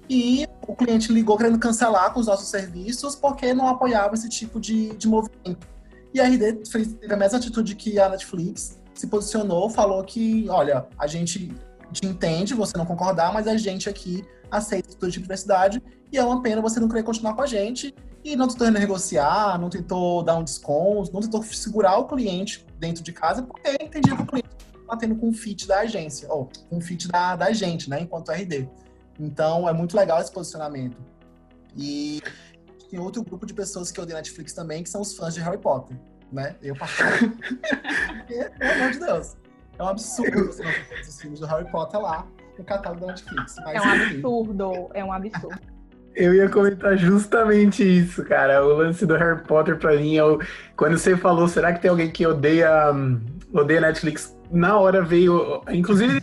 [0.10, 4.60] E o cliente ligou querendo cancelar com os nossos serviços porque não apoiava esse tipo
[4.60, 5.67] de, de movimento.
[6.13, 10.86] E a RD teve a mesma atitude que a Netflix, se posicionou, falou que, olha,
[10.98, 11.54] a gente
[11.91, 16.17] te entende, você não concordar, mas a gente aqui aceita todo tipo de diversidade e
[16.17, 17.93] é uma pena você não querer continuar com a gente
[18.26, 23.04] e não tentou negociar, não tentou dar um desconto, não tentou segurar o cliente dentro
[23.04, 24.50] de casa, porque entendia que o cliente
[24.82, 28.02] está tendo com o fit da agência, ou com o fit da, da gente, né,
[28.02, 28.68] enquanto RD.
[29.20, 30.98] Então, é muito legal esse posicionamento.
[31.78, 32.20] E
[32.90, 35.60] tem outro grupo de pessoas que odeiam Netflix também, que são os fãs de Harry
[35.60, 35.96] Potter,
[36.32, 36.56] né?
[36.64, 37.38] Eu particularmente.
[38.58, 39.38] pelo amor de Deus.
[39.78, 43.08] É um absurdo você não ter os filmes do Harry Potter lá no catálogo da
[43.08, 43.58] Netflix.
[43.60, 45.75] é um absurdo, é um absurdo.
[46.15, 48.63] Eu ia comentar justamente isso, cara.
[48.63, 50.39] O lance do Harry Potter pra mim é o...
[50.78, 53.19] Quando você falou, será que tem alguém que odeia, um,
[53.51, 54.36] odeia Netflix?
[54.49, 55.62] Na hora veio.
[55.69, 56.21] Inclusive,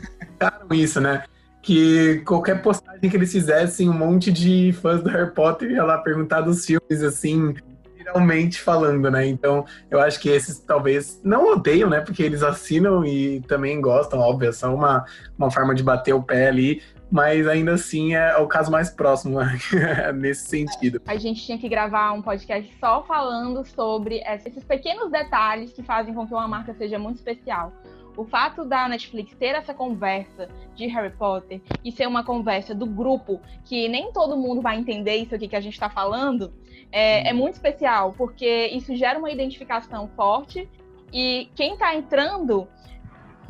[0.71, 1.25] eles isso, né?
[1.61, 5.99] Que qualquer postagem que eles fizessem, um monte de fãs do Harry Potter ia lá
[5.99, 7.55] perguntar dos filmes, assim,
[7.99, 9.27] literalmente falando, né?
[9.27, 12.01] Então, eu acho que esses talvez não odeiam, né?
[12.01, 15.05] Porque eles assinam e também gostam, óbvio, é só uma,
[15.37, 19.39] uma forma de bater o pé ali mas ainda assim é o caso mais próximo
[19.39, 19.59] né?
[20.17, 21.03] nesse sentido.
[21.07, 26.15] A gente tinha que gravar um podcast só falando sobre esses pequenos detalhes que fazem
[26.15, 27.71] com que uma marca seja muito especial.
[28.17, 32.87] O fato da Netflix ter essa conversa de Harry Potter e ser uma conversa do
[32.87, 36.51] grupo que nem todo mundo vai entender isso aqui que a gente está falando
[36.91, 40.69] é, é muito especial, porque isso gera uma identificação forte
[41.13, 42.67] e quem está entrando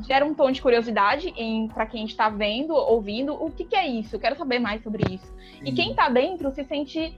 [0.02, 1.32] gera um tom de curiosidade
[1.72, 4.16] para quem está vendo, ouvindo, o que, que, é isso?
[4.16, 5.26] Eu quero saber mais sobre isso.
[5.26, 5.64] Sim.
[5.64, 7.16] E quem está dentro se sente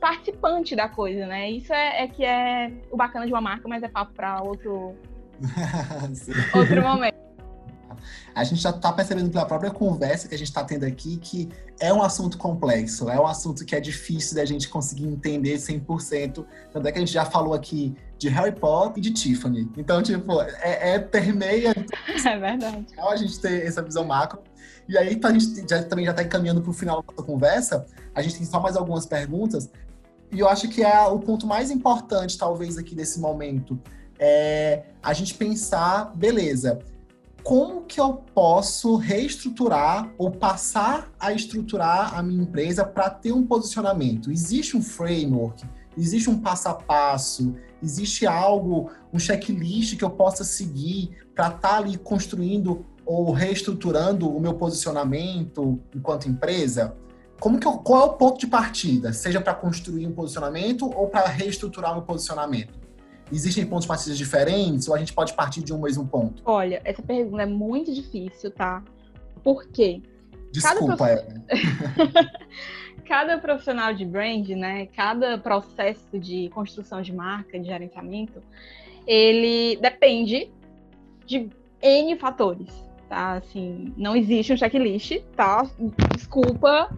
[0.00, 1.50] participante da coisa, né?
[1.50, 4.94] Isso é, é, que é o bacana de uma marca, mas é papo para outro
[6.54, 7.16] Outro momento.
[8.34, 11.48] A gente já está percebendo pela própria conversa que a gente está tendo aqui que
[11.80, 16.44] é um assunto complexo, é um assunto que é difícil da gente conseguir entender 100%.
[16.72, 19.70] Tanto é que a gente já falou aqui de Harry Potter e de Tiffany.
[19.76, 21.74] Então, tipo, é, é permeia.
[22.26, 22.86] É verdade.
[22.98, 24.42] A gente ter essa visão macro.
[24.88, 28.20] E aí, pra gente já, também já está encaminhando para o final da conversa, a
[28.20, 29.70] gente tem só mais algumas perguntas.
[30.32, 33.80] E eu acho que é o ponto mais importante, talvez, aqui desse momento,
[34.18, 36.80] é a gente pensar, beleza,
[37.42, 43.46] como que eu posso reestruturar ou passar a estruturar a minha empresa para ter um
[43.46, 44.30] posicionamento?
[44.30, 45.64] Existe um framework,
[45.96, 51.58] existe um passo a passo, existe algo, um checklist que eu possa seguir para estar
[51.58, 56.94] tá ali construindo ou reestruturando o meu posicionamento enquanto empresa?
[57.40, 59.12] Como que eu, qual é o ponto de partida?
[59.12, 62.78] Seja para construir um posicionamento ou para reestruturar o meu posicionamento?
[63.32, 66.42] Existem pontos de partida diferentes ou a gente pode partir de um mesmo ponto?
[66.44, 68.82] Olha, essa pergunta é muito difícil, tá?
[69.42, 70.02] Por quê?
[70.50, 71.42] Desculpa, cada,
[73.08, 74.86] cada profissional de brand, né?
[74.94, 78.42] Cada processo de construção de marca, de gerenciamento,
[79.06, 80.50] ele depende
[81.26, 81.48] de
[81.80, 82.68] N fatores,
[83.08, 83.32] tá?
[83.32, 85.66] Assim, não existe um checklist, tá?
[86.14, 86.90] Desculpa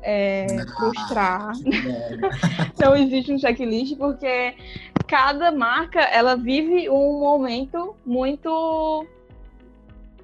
[0.00, 1.52] é, frustrar.
[2.78, 4.54] não existe um checklist porque
[5.08, 9.04] cada marca ela vive um momento muito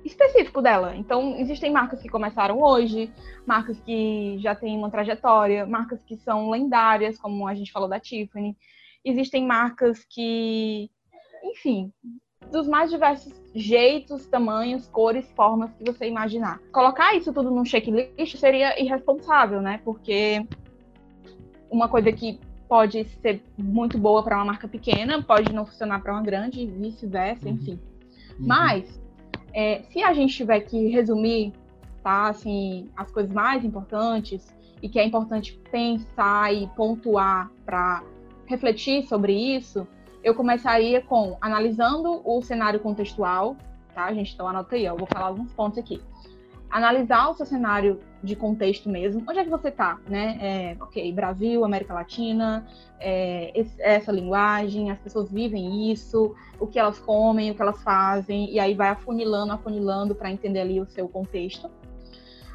[0.04, 0.94] específico dela.
[0.94, 3.10] Então, existem marcas que começaram hoje,
[3.46, 7.98] marcas que já têm uma trajetória, marcas que são lendárias, como a gente falou da
[7.98, 8.56] Tiffany.
[9.04, 10.90] Existem marcas que,
[11.42, 11.92] enfim,
[12.50, 16.60] dos mais diversos jeitos, tamanhos, cores, formas que você imaginar.
[16.72, 19.80] Colocar isso tudo num checklist seria irresponsável, né?
[19.84, 20.46] Porque
[21.70, 22.38] uma coisa que
[22.68, 26.66] pode ser muito boa para uma marca pequena, pode não funcionar para uma grande, e
[26.66, 27.54] vice-versa, uhum.
[27.54, 27.80] enfim.
[28.38, 28.46] Uhum.
[28.46, 29.03] Mas,
[29.54, 31.52] é, se a gente tiver que resumir,
[32.02, 38.02] tá, assim, as coisas mais importantes e que é importante pensar e pontuar para
[38.46, 39.86] refletir sobre isso,
[40.22, 43.56] eu começaria com analisando o cenário contextual,
[43.94, 44.34] tá, gente?
[44.34, 46.02] Então anota aí, eu vou falar alguns pontos aqui
[46.74, 49.22] analisar o seu cenário de contexto mesmo.
[49.28, 50.38] Onde é que você está, né?
[50.40, 52.66] É, ok, Brasil, América Latina,
[52.98, 58.50] é, essa linguagem, as pessoas vivem isso, o que elas comem, o que elas fazem,
[58.50, 61.70] e aí vai afunilando, afunilando para entender ali o seu contexto.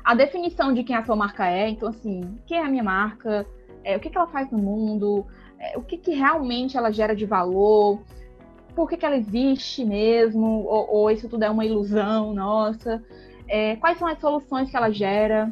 [0.04, 3.46] A definição de quem a sua marca é, então assim, quem é a minha marca,
[3.84, 5.26] é, o que, que ela faz no mundo,
[5.60, 8.02] é, o que, que realmente ela gera de valor,
[8.76, 13.04] por que, que ela existe mesmo, ou, ou isso tudo é uma ilusão nossa
[13.50, 15.52] é, quais são as soluções que ela gera,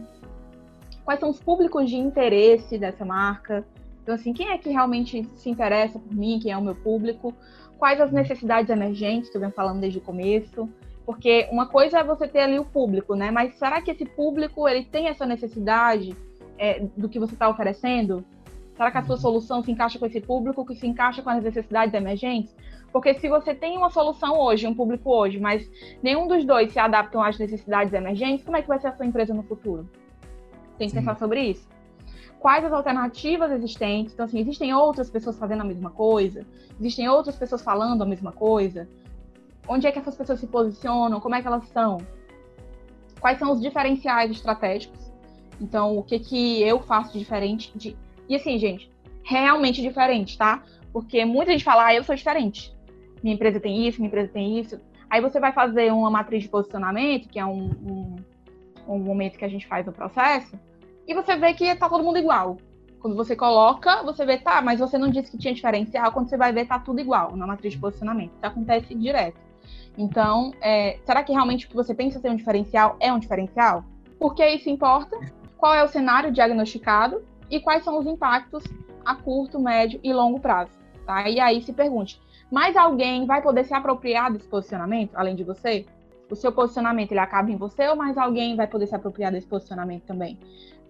[1.04, 3.66] quais são os públicos de interesse dessa marca.
[4.04, 7.34] Então, assim, quem é que realmente se interessa por mim, quem é o meu público,
[7.78, 10.70] quais as necessidades emergentes, que eu venho falando desde o começo,
[11.06, 13.32] porque uma coisa é você ter ali o público, né?
[13.32, 16.16] Mas será que esse público, ele tem essa necessidade
[16.58, 18.24] é, do que você está oferecendo?
[18.76, 19.22] Será que a sua uhum.
[19.22, 22.56] solução se encaixa com esse público, que se encaixa com as necessidades emergentes?
[22.92, 25.70] Porque se você tem uma solução hoje, um público hoje, mas
[26.02, 29.06] nenhum dos dois se adaptam às necessidades emergentes, como é que vai ser a sua
[29.06, 29.88] empresa no futuro?
[30.78, 31.00] Tem que Sim.
[31.00, 31.68] pensar sobre isso.
[32.40, 34.14] Quais as alternativas existentes?
[34.14, 36.46] Então, assim, existem outras pessoas fazendo a mesma coisa?
[36.80, 38.88] Existem outras pessoas falando a mesma coisa?
[39.68, 41.20] Onde é que essas pessoas se posicionam?
[41.20, 41.98] Como é que elas são?
[43.20, 45.12] Quais são os diferenciais estratégicos?
[45.60, 47.76] Então, o que que eu faço de diferente?
[47.76, 47.98] De...
[48.30, 48.90] E assim, gente,
[49.24, 50.64] realmente diferente, tá?
[50.94, 52.77] Porque muita gente fala, ah, eu sou diferente
[53.24, 54.80] minha empresa tem isso, minha empresa tem isso.
[55.10, 58.16] Aí você vai fazer uma matriz de posicionamento, que é um, um,
[58.88, 60.58] um momento que a gente faz no processo,
[61.08, 62.58] e você vê que tá todo mundo igual.
[63.00, 66.36] Quando você coloca, você vê, tá, mas você não disse que tinha diferencial, quando você
[66.36, 68.34] vai ver, tá tudo igual na matriz de posicionamento.
[68.36, 69.40] Isso acontece direto.
[69.98, 73.84] Então, é, será que realmente o que você pensa ser um diferencial é um diferencial?
[74.20, 75.18] Por que isso importa?
[75.58, 78.64] Qual é o cenário diagnosticado e quais são os impactos
[79.06, 80.72] a curto, médio e longo prazo?
[81.06, 81.30] Tá?
[81.30, 82.20] E aí se pergunte,
[82.52, 85.86] mais alguém vai poder se apropriar desse posicionamento, além de você?
[86.30, 89.48] O seu posicionamento ele acaba em você ou mais alguém vai poder se apropriar desse
[89.48, 90.38] posicionamento também?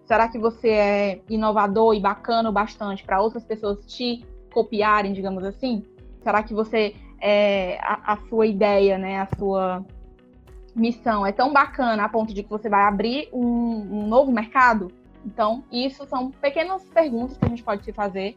[0.05, 5.43] Será que você é inovador e bacana o bastante para outras pessoas te copiarem, digamos
[5.43, 5.83] assim?
[6.23, 9.85] Será que você é, a, a, sua ideia, né, a sua
[10.75, 14.91] missão é tão bacana a ponto de que você vai abrir um, um novo mercado?
[15.25, 18.35] Então, isso são pequenas perguntas que a gente pode se fazer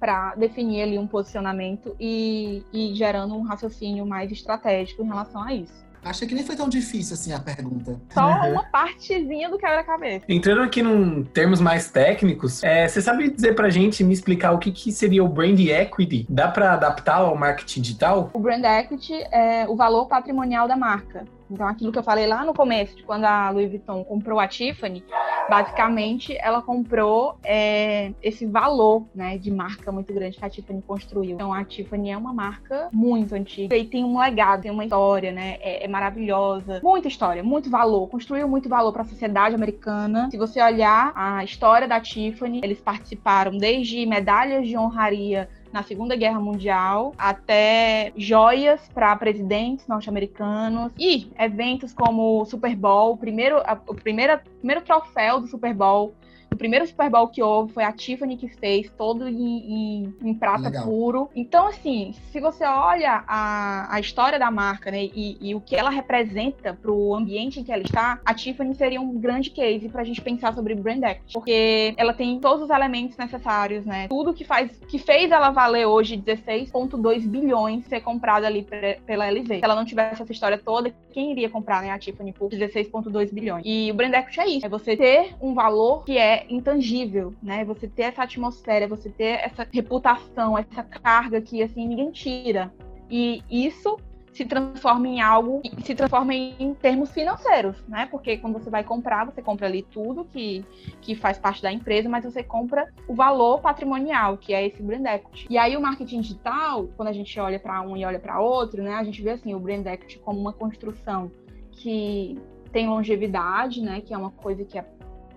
[0.00, 5.54] para definir ali um posicionamento e, e gerando um raciocínio mais estratégico em relação a
[5.54, 5.80] isso.
[6.02, 8.00] Achei que nem foi tão difícil assim a pergunta.
[8.08, 8.52] Só uhum.
[8.52, 10.24] uma partezinha do quebra-cabeça.
[10.28, 14.58] Entrando aqui em termos mais técnicos, é, você sabe dizer pra gente, me explicar o
[14.58, 16.24] que, que seria o brand equity?
[16.28, 18.30] Dá para adaptar ao marketing digital?
[18.32, 21.26] O brand equity é o valor patrimonial da marca.
[21.50, 24.46] Então, aquilo que eu falei lá no começo, de quando a Louis Vuitton comprou a
[24.46, 25.04] Tiffany,
[25.48, 31.34] basicamente ela comprou é, esse valor né, de marca muito grande que a Tiffany construiu.
[31.34, 35.32] Então, a Tiffany é uma marca muito antiga e tem um legado, tem uma história,
[35.32, 35.56] né?
[35.60, 36.80] É, é maravilhosa.
[36.82, 38.08] Muita história, muito valor.
[38.08, 40.28] Construiu muito valor para a sociedade americana.
[40.30, 46.16] Se você olhar a história da Tiffany, eles participaram desde medalhas de honraria na Segunda
[46.16, 53.78] Guerra Mundial, até joias para presidentes norte-americanos e eventos como o Super Bowl, primeiro, a,
[53.86, 56.14] o primeiro, primeiro troféu do Super Bowl
[56.52, 60.34] o primeiro Super Bowl que houve foi a Tiffany que fez, todo em, em, em
[60.34, 60.84] prata Legal.
[60.84, 61.30] puro.
[61.34, 65.76] Então, assim, se você olha a, a história da marca, né, e, e o que
[65.76, 69.88] ela representa para o ambiente em que ela está, a Tiffany seria um grande case
[69.88, 74.08] para a gente pensar sobre brand equity, porque ela tem todos os elementos necessários, né?
[74.08, 78.66] Tudo que faz, que fez ela valer hoje 16,2 bilhões ser comprada ali
[79.06, 79.58] pela LV.
[79.58, 83.32] Se ela não tivesse essa história toda, quem iria comprar né, a Tiffany por 16,2
[83.32, 83.62] bilhões?
[83.64, 87.64] E o brand equity é isso, é você ter um valor que é intangível, né?
[87.64, 92.72] Você ter essa atmosfera, você ter essa reputação, essa carga que assim ninguém tira.
[93.10, 93.98] E isso
[94.32, 98.06] se transforma em algo, se transforma em termos financeiros, né?
[98.06, 100.64] Porque quando você vai comprar, você compra ali tudo que,
[101.00, 105.04] que faz parte da empresa, mas você compra o valor patrimonial, que é esse brand
[105.04, 105.46] equity.
[105.50, 108.82] E aí o marketing digital, quando a gente olha para um e olha para outro,
[108.82, 108.94] né?
[108.94, 111.30] A gente vê assim o brand equity como uma construção
[111.72, 112.38] que
[112.72, 114.00] tem longevidade, né?
[114.00, 114.84] Que é uma coisa que é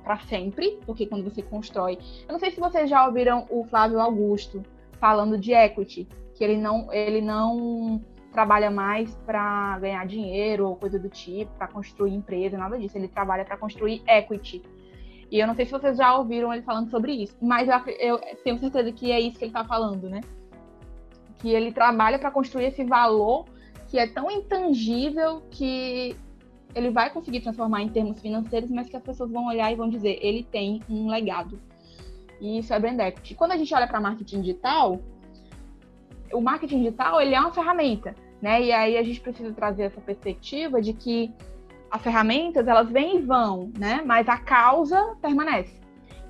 [0.03, 1.97] para sempre, porque quando você constrói.
[2.27, 4.61] Eu não sei se vocês já ouviram o Flávio Augusto
[4.99, 8.01] falando de equity, que ele não, ele não
[8.31, 12.97] trabalha mais para ganhar dinheiro ou coisa do tipo, para construir empresa, nada disso.
[12.97, 14.61] Ele trabalha para construir equity.
[15.31, 17.67] E eu não sei se vocês já ouviram ele falando sobre isso, mas
[17.99, 20.21] eu, tenho certeza que é isso que ele está falando, né?
[21.39, 23.45] Que ele trabalha para construir esse valor
[23.87, 26.15] que é tão intangível que
[26.76, 29.89] ele vai conseguir transformar em termos financeiros, mas que as pessoas vão olhar e vão
[29.89, 31.59] dizer, ele tem um legado.
[32.41, 33.36] E isso é brand equity.
[33.36, 34.99] Quando a gente olha para marketing digital,
[36.32, 38.61] o marketing digital ele é uma ferramenta, né?
[38.61, 41.32] E aí a gente precisa trazer essa perspectiva de que
[41.89, 44.01] as ferramentas elas vêm e vão, né?
[44.05, 45.80] Mas a causa permanece.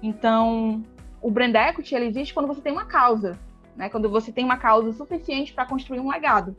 [0.02, 0.84] Então,
[1.22, 3.40] o brand equity ele existe quando você tem uma causa,
[3.76, 3.90] né?
[3.90, 6.56] Quando você tem uma causa suficiente para construir um legado.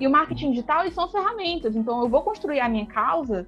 [0.00, 1.76] E o marketing digital são ferramentas.
[1.76, 3.46] Então, eu vou construir a minha causa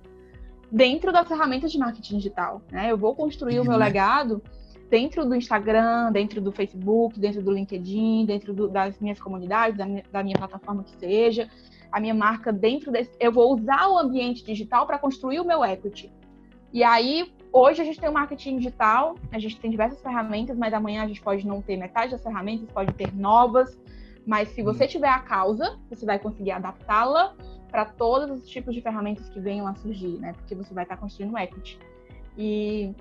[0.70, 2.62] dentro das ferramentas de marketing digital.
[2.70, 2.90] Né?
[2.90, 4.42] Eu vou construir o meu legado
[4.88, 9.86] dentro do Instagram, dentro do Facebook, dentro do LinkedIn, dentro do, das minhas comunidades, da
[9.86, 11.48] minha, da minha, plataforma que seja,
[11.92, 13.10] a minha marca dentro desse.
[13.20, 16.10] Eu vou usar o ambiente digital para construir o meu equity.
[16.72, 20.72] E aí, hoje a gente tem o marketing digital, a gente tem diversas ferramentas, mas
[20.72, 23.78] amanhã a gente pode não ter metade das ferramentas, pode ter novas.
[24.28, 27.34] Mas se você tiver a causa, você vai conseguir adaptá-la
[27.70, 30.34] para todos os tipos de ferramentas que venham a surgir, né?
[30.34, 31.78] Porque você vai estar construindo equity.
[32.36, 32.94] E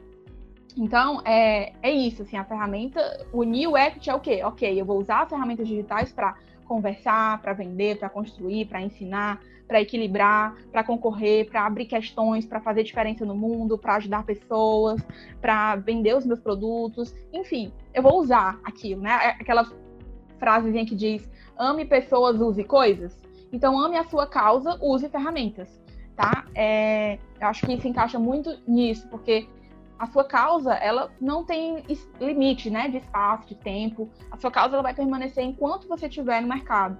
[0.77, 4.41] então é, é isso, assim, a ferramenta, unir o equity é o quê?
[4.41, 9.41] Ok, eu vou usar as ferramentas digitais para conversar, para vender, para construir, para ensinar,
[9.67, 15.05] para equilibrar, para concorrer, para abrir questões, para fazer diferença no mundo, para ajudar pessoas,
[15.41, 19.11] para vender os meus produtos, enfim, eu vou usar aquilo, né?
[19.11, 19.65] Aquela
[20.37, 23.19] frasezinha que diz: ame pessoas, use coisas.
[23.51, 25.81] Então, ame a sua causa, use ferramentas,
[26.15, 26.45] tá?
[26.53, 29.47] É, eu acho que isso encaixa muito nisso, porque
[29.97, 31.83] a sua causa, ela não tem
[32.19, 34.09] limite, né, de espaço, de tempo.
[34.29, 36.97] A sua causa ela vai permanecer enquanto você estiver no mercado.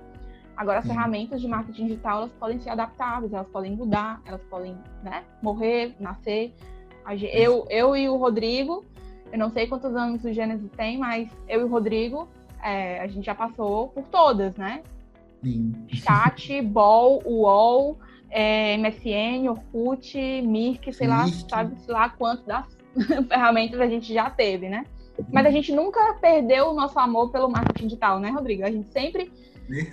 [0.56, 0.92] Agora, as Sim.
[0.92, 5.96] ferramentas de marketing digital, elas podem ser adaptáveis, elas podem mudar, elas podem, né, morrer,
[6.00, 6.56] nascer.
[7.32, 8.84] Eu, eu e o Rodrigo,
[9.32, 12.28] eu não sei quantos anos o Gênesis tem, mas eu e o Rodrigo,
[12.64, 14.82] é, a gente já passou por todas, né?
[15.44, 15.74] Sim.
[15.88, 17.98] Chat, Ball, UOL,
[18.30, 22.66] é, MSN, Orkut, Mirk, sei lá, sabe sei lá quantas das
[23.28, 24.86] ferramentas a gente já teve, né?
[25.32, 28.64] Mas a gente nunca perdeu o nosso amor pelo marketing digital, né, Rodrigo?
[28.64, 29.32] A gente sempre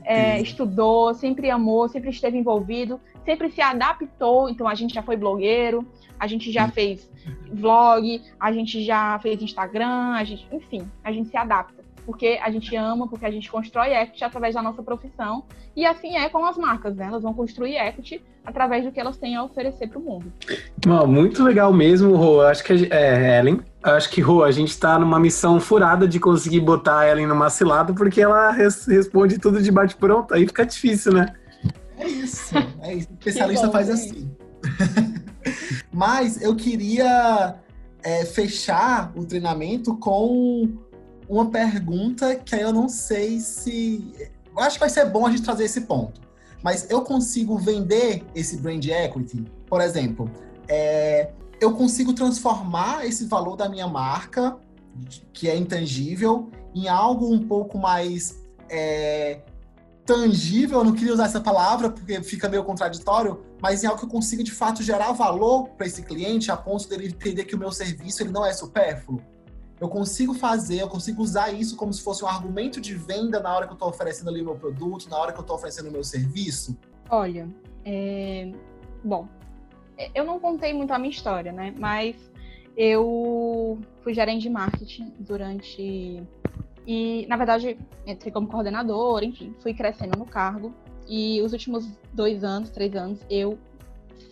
[0.04, 4.48] é, estudou, sempre amou, sempre esteve envolvido, sempre se adaptou.
[4.48, 5.86] Então a gente já foi blogueiro,
[6.18, 7.10] a gente já fez
[7.52, 12.50] vlog, a gente já fez Instagram, a gente, enfim, a gente se adapta porque a
[12.50, 15.44] gente ama, porque a gente constrói equity através da nossa profissão.
[15.76, 17.06] E assim é com as marcas, né?
[17.06, 20.32] Elas vão construir equity através do que elas têm a oferecer para o mundo.
[21.06, 22.42] muito legal mesmo, Rô.
[22.42, 23.60] Acho que é, Ellen.
[23.82, 27.50] Acho que, Rô, a gente está numa missão furada de conseguir botar a Ellen numa
[27.50, 30.34] cilada, porque ela res responde tudo de bate-pronto.
[30.34, 31.34] Aí fica difícil, né?
[31.98, 33.08] É isso, é isso.
[33.12, 34.30] O especialista bom, faz assim.
[35.92, 37.56] Mas eu queria
[38.02, 40.68] é, fechar o treinamento com
[41.28, 44.12] uma pergunta que eu não sei se.
[44.50, 46.20] Eu acho que vai ser bom a gente trazer esse ponto.
[46.62, 49.44] Mas eu consigo vender esse brand equity?
[49.66, 50.30] Por exemplo,
[50.66, 54.56] é, eu consigo transformar esse valor da minha marca,
[55.32, 59.40] que é intangível, em algo um pouco mais é,
[60.04, 64.04] tangível, eu não queria usar essa palavra porque fica meio contraditório, mas em algo que
[64.04, 67.58] eu consiga de fato gerar valor para esse cliente a ponto dele entender que o
[67.58, 69.20] meu serviço ele não é supérfluo.
[69.80, 73.54] Eu consigo fazer, eu consigo usar isso como se fosse um argumento de venda na
[73.54, 75.88] hora que eu estou oferecendo ali o meu produto, na hora que eu estou oferecendo
[75.88, 76.76] o meu serviço?
[77.10, 77.48] Olha,
[77.84, 78.52] é...
[79.02, 79.28] bom,
[80.14, 81.74] eu não contei muito a minha história, né?
[81.78, 82.16] Mas
[82.76, 86.22] eu fui gerente de marketing durante
[86.86, 90.74] e, na verdade, entrei como coordenadora, enfim, fui crescendo no cargo.
[91.08, 93.58] E os últimos dois anos, três anos, eu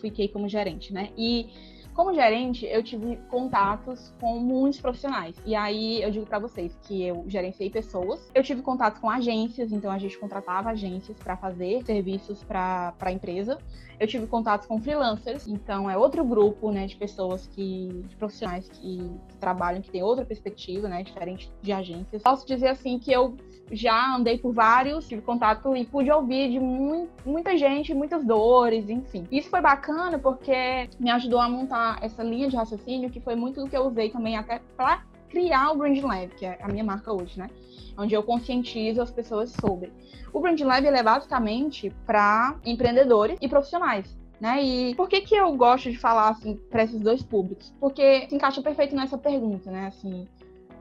[0.01, 1.09] fiquei como gerente, né?
[1.17, 1.49] E
[1.93, 5.35] como gerente, eu tive contatos com muitos profissionais.
[5.45, 8.31] E aí eu digo para vocês que eu gerenciei pessoas.
[8.33, 13.11] Eu tive contatos com agências, então a gente contratava agências para fazer serviços para a
[13.11, 13.57] empresa.
[13.99, 18.67] Eu tive contatos com freelancers, então é outro grupo, né, de pessoas que de profissionais
[18.67, 18.97] que,
[19.29, 22.21] que trabalham, que tem outra perspectiva, né, diferente de agências.
[22.23, 23.37] Posso dizer assim que eu
[23.71, 28.89] já andei por vários, tive contato e pude ouvir de mu muita gente, muitas dores,
[28.89, 29.27] enfim.
[29.31, 33.61] Isso foi bacana porque me ajudou a montar essa linha de raciocínio, que foi muito
[33.61, 36.83] do que eu usei também até para criar o Brand Lab, que é a minha
[36.83, 37.49] marca hoje, né?
[37.97, 39.91] Onde eu conscientizo as pessoas sobre.
[40.31, 44.15] O Brand Lab é basicamente para empreendedores e profissionais.
[44.39, 44.61] Né?
[44.61, 47.73] E por que, que eu gosto de falar assim para esses dois públicos?
[47.79, 49.87] Porque se encaixa perfeito nessa pergunta, né?
[49.87, 50.27] Assim,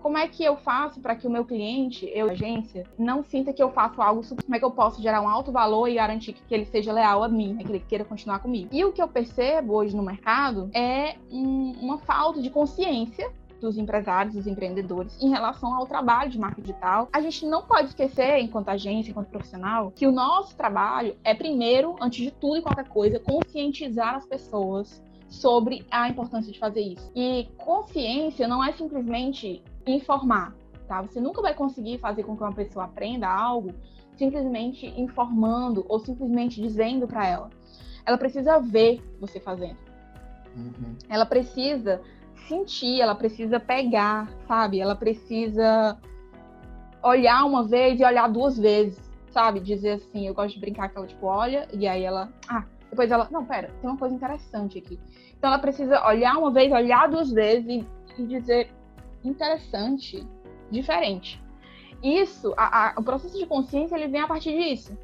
[0.03, 3.63] como é que eu faço para que o meu cliente, eu, agência, não sinta que
[3.63, 4.23] eu faço algo.
[4.23, 7.23] Como é que eu posso gerar um alto valor e garantir que ele seja leal
[7.23, 7.63] a mim, né?
[7.63, 8.69] que ele queira continuar comigo?
[8.73, 13.31] E o que eu percebo hoje no mercado é um, uma falta de consciência
[13.61, 17.09] dos empresários, dos empreendedores, em relação ao trabalho de marketing digital.
[17.13, 21.95] A gente não pode esquecer, enquanto agência, enquanto profissional, que o nosso trabalho é, primeiro,
[22.01, 27.11] antes de tudo e qualquer coisa, conscientizar as pessoas sobre a importância de fazer isso.
[27.15, 30.55] E consciência não é simplesmente informar,
[30.87, 31.03] tá?
[31.03, 33.75] Você nunca vai conseguir fazer com que uma pessoa aprenda algo
[34.17, 37.51] simplesmente informando ou simplesmente dizendo para ela.
[38.05, 39.79] Ela precisa ver você fazendo.
[40.57, 40.97] Uhum.
[41.09, 42.01] Ela precisa
[42.49, 44.81] sentir, ela precisa pegar, sabe?
[44.81, 45.99] Ela precisa
[47.03, 49.61] olhar uma vez e olhar duas vezes, sabe?
[49.61, 53.11] Dizer assim, eu gosto de brincar que ela tipo olha e aí ela, ah, depois
[53.11, 54.99] ela, não, pera, tem uma coisa interessante aqui.
[55.37, 57.87] Então ela precisa olhar uma vez, olhar duas vezes e,
[58.19, 58.71] e dizer,
[59.25, 60.27] interessante,
[60.71, 61.43] diferente.
[62.03, 64.97] Isso, a, a, o processo de consciência, ele vem a partir disso.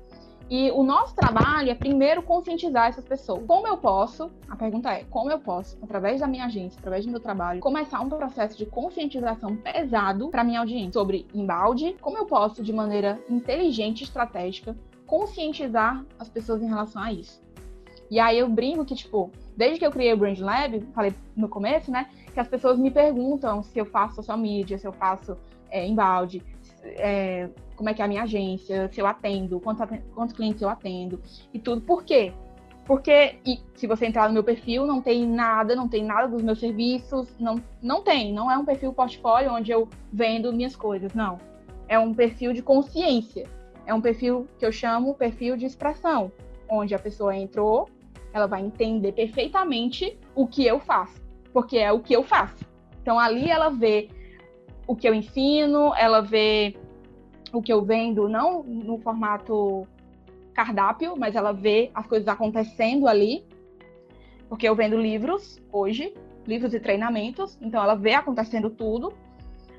[0.50, 3.44] E o nosso trabalho é primeiro conscientizar essas pessoas.
[3.46, 7.10] Como eu posso, a pergunta é, como eu posso, através da minha agência, através do
[7.10, 11.94] meu trabalho, começar um processo de conscientização pesado para minha audiência sobre embalde?
[12.00, 14.74] Como eu posso, de maneira inteligente e estratégica,
[15.06, 17.42] conscientizar as pessoas em relação a isso?
[18.10, 21.48] E aí eu brinco que, tipo, desde que eu criei o Brand Lab, falei no
[21.48, 22.08] começo, né?
[22.38, 25.36] Que as pessoas me perguntam se eu faço social media, se eu faço
[25.72, 26.40] é, embalde,
[26.84, 29.84] é, como é que é a minha agência, se eu atendo, quantos,
[30.14, 31.20] quantos clientes eu atendo
[31.52, 31.80] e tudo.
[31.80, 32.32] Por quê?
[32.86, 36.40] Porque e, se você entrar no meu perfil, não tem nada, não tem nada dos
[36.40, 41.12] meus serviços, não, não tem, não é um perfil portfólio onde eu vendo minhas coisas,
[41.14, 41.40] não.
[41.88, 43.48] É um perfil de consciência.
[43.84, 46.30] É um perfil que eu chamo perfil de expressão,
[46.70, 47.88] onde a pessoa entrou,
[48.32, 52.64] ela vai entender perfeitamente o que eu faço porque é o que eu faço.
[53.02, 54.08] Então ali ela vê
[54.86, 56.76] o que eu ensino, ela vê
[57.52, 59.86] o que eu vendo, não no formato
[60.54, 63.44] cardápio, mas ela vê as coisas acontecendo ali,
[64.48, 66.12] porque eu vendo livros hoje,
[66.46, 69.12] livros e treinamentos, então ela vê acontecendo tudo,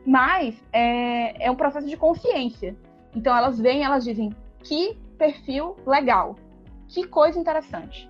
[0.06, 2.76] mas é, é um processo de consciência.
[3.16, 6.36] Então elas veem, elas dizem que perfil legal,
[6.88, 8.10] que coisa interessante,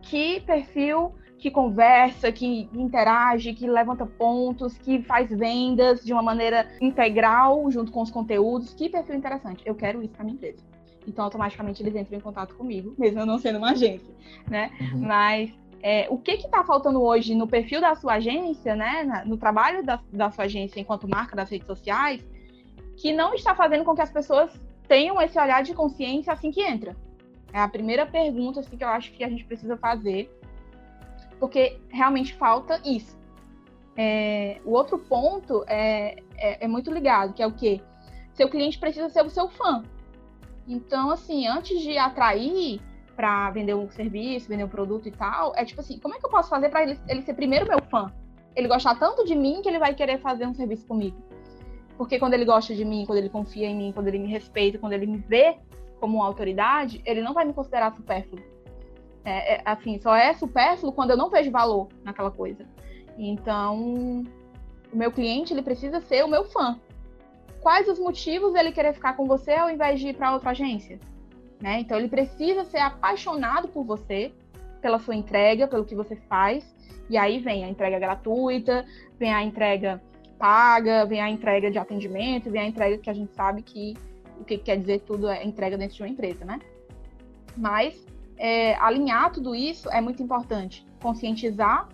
[0.00, 6.68] que perfil que conversa, que interage, que levanta pontos, que faz vendas de uma maneira
[6.80, 8.72] integral junto com os conteúdos.
[8.72, 9.62] Que perfil interessante.
[9.66, 10.64] Eu quero isso para minha empresa.
[11.06, 14.12] Então, automaticamente eles entram em contato comigo, mesmo eu não sendo uma agência,
[14.48, 14.70] né?
[14.80, 15.00] Uhum.
[15.00, 19.22] Mas é, o que está faltando hoje no perfil da sua agência, né?
[19.26, 22.26] No trabalho da, da sua agência enquanto marca das redes sociais,
[22.96, 24.50] que não está fazendo com que as pessoas
[24.88, 26.96] tenham esse olhar de consciência assim que entra?
[27.52, 30.30] É a primeira pergunta assim, que eu acho que a gente precisa fazer
[31.38, 33.16] porque realmente falta isso.
[33.96, 37.80] É, o outro ponto é, é, é, muito ligado, que é o quê?
[38.34, 39.82] Seu cliente precisa ser o seu fã.
[40.68, 42.80] Então, assim, antes de atrair,
[43.14, 46.26] para vender um serviço, vender um produto e tal, é tipo assim, como é que
[46.26, 48.12] eu posso fazer para ele, ele ser primeiro meu fã?
[48.54, 51.16] Ele gostar tanto de mim que ele vai querer fazer um serviço comigo.
[51.96, 54.78] Porque quando ele gosta de mim, quando ele confia em mim, quando ele me respeita,
[54.78, 55.56] quando ele me vê
[55.98, 58.42] como uma autoridade, ele não vai me considerar supérfluo.
[59.26, 62.64] É, é, assim, só é supérfluo quando eu não vejo valor naquela coisa.
[63.18, 64.22] Então,
[64.92, 66.78] o meu cliente ele precisa ser o meu fã.
[67.60, 71.00] Quais os motivos dele querer ficar com você ao invés de ir para outra agência?
[71.60, 71.80] Né?
[71.80, 74.32] Então, ele precisa ser apaixonado por você,
[74.80, 76.64] pela sua entrega, pelo que você faz.
[77.10, 78.86] E aí vem a entrega gratuita,
[79.18, 80.00] vem a entrega
[80.38, 83.94] paga, vem a entrega de atendimento, vem a entrega que a gente sabe que
[84.38, 86.60] o que quer dizer tudo é entrega dentro de uma empresa, né?
[87.56, 88.06] Mas
[88.36, 90.86] é, alinhar tudo isso é muito importante.
[91.00, 91.88] Conscientizar,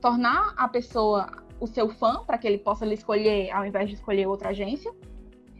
[0.00, 1.28] tornar a pessoa
[1.60, 4.92] o seu fã, para que ele possa lhe escolher ao invés de escolher outra agência.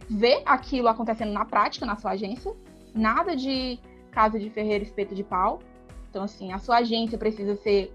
[0.09, 2.55] Ver aquilo acontecendo na prática na sua agência.
[2.95, 3.79] Nada de
[4.11, 5.61] casa de ferreiro espeto de pau.
[6.09, 7.93] Então, assim, a sua agência precisa ser.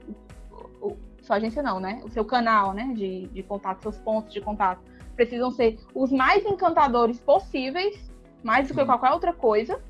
[0.81, 2.01] O, sua agência não, né?
[2.05, 2.93] O seu canal, né?
[2.95, 4.81] De, de contato, seus pontos de contato.
[5.15, 8.11] Precisam ser os mais encantadores possíveis,
[8.43, 9.81] mais do que qualquer outra coisa,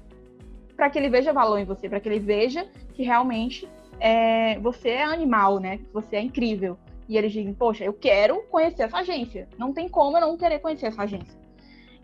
[0.76, 3.68] para que ele veja valor em você, para que ele veja que realmente
[4.00, 5.78] é, você é animal, né?
[5.78, 6.78] Que você é incrível.
[7.08, 9.48] E eles dizem, poxa, eu quero conhecer essa agência.
[9.58, 11.38] Não tem como eu não querer conhecer essa agência.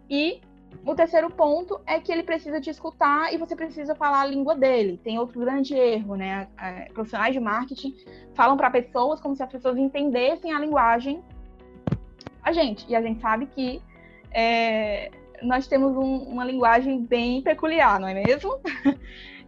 [0.09, 0.41] E
[0.85, 4.55] o terceiro ponto é que ele precisa te escutar e você precisa falar a língua
[4.55, 4.99] dele.
[5.03, 6.47] Tem outro grande erro, né?
[6.57, 7.95] É, profissionais de marketing
[8.33, 11.21] falam para pessoas como se as pessoas entendessem a linguagem
[12.43, 12.85] a gente.
[12.89, 13.81] E a gente sabe que
[14.31, 15.11] é,
[15.41, 18.59] nós temos um, uma linguagem bem peculiar, não é mesmo?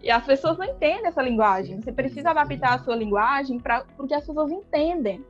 [0.01, 1.81] e as pessoas não entendem essa linguagem.
[1.81, 5.23] Você precisa adaptar a sua linguagem para porque as pessoas entendem.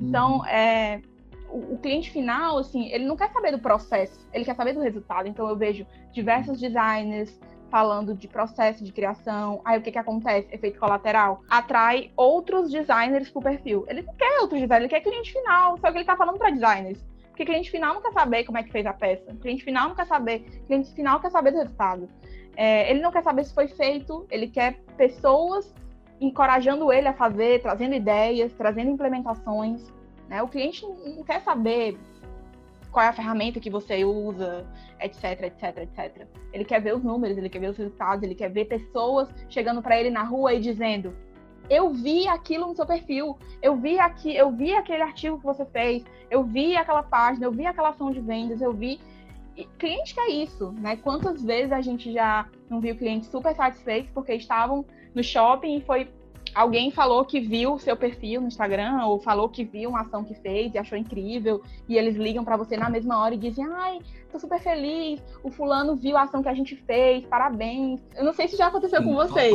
[0.00, 0.46] Então, uhum.
[0.46, 1.00] é,
[1.48, 4.80] o, o, cliente final, assim, ele não quer saber do processo, ele quer saber do
[4.80, 5.28] resultado.
[5.28, 7.38] Então, eu vejo diversos designers
[7.70, 9.60] falando de processo de criação.
[9.64, 10.48] Aí, o que que acontece?
[10.52, 11.42] Efeito colateral.
[11.48, 13.84] Atrai outros designers pro perfil.
[13.88, 16.50] Ele não quer outros designers, ele quer cliente final, só que ele tá falando para
[16.50, 17.04] designers.
[17.34, 19.34] Porque cliente final não quer saber como é que fez a peça.
[19.42, 20.38] Cliente final não quer saber.
[20.68, 22.08] Cliente final quer saber do resultado.
[22.56, 25.74] É, ele não quer saber se foi feito, ele quer pessoas
[26.20, 29.92] encorajando ele a fazer, trazendo ideias, trazendo implementações.
[30.28, 30.44] Né?
[30.44, 31.98] O cliente não quer saber
[32.92, 34.64] qual é a ferramenta que você usa,
[35.00, 36.28] etc, etc, etc.
[36.52, 39.82] Ele quer ver os números, ele quer ver os resultados, ele quer ver pessoas chegando
[39.82, 41.12] para ele na rua e dizendo:
[41.70, 45.64] eu vi aquilo no seu perfil, eu vi aqui, eu vi aquele artigo que você
[45.64, 49.00] fez, eu vi aquela página, eu vi aquela ação de vendas, eu vi.
[49.56, 50.96] E cliente quer isso, né?
[50.96, 54.84] Quantas vezes a gente já não viu clientes super satisfeitos porque estavam
[55.14, 56.08] no shopping e foi
[56.54, 60.22] alguém falou que viu o seu perfil no Instagram ou falou que viu uma ação
[60.22, 63.66] que fez e achou incrível e eles ligam para você na mesma hora e dizem:
[63.66, 63.98] "Ai,
[64.30, 68.00] tô super feliz, o fulano viu a ação que a gente fez, parabéns".
[68.16, 69.54] Eu não sei se já aconteceu com vocês.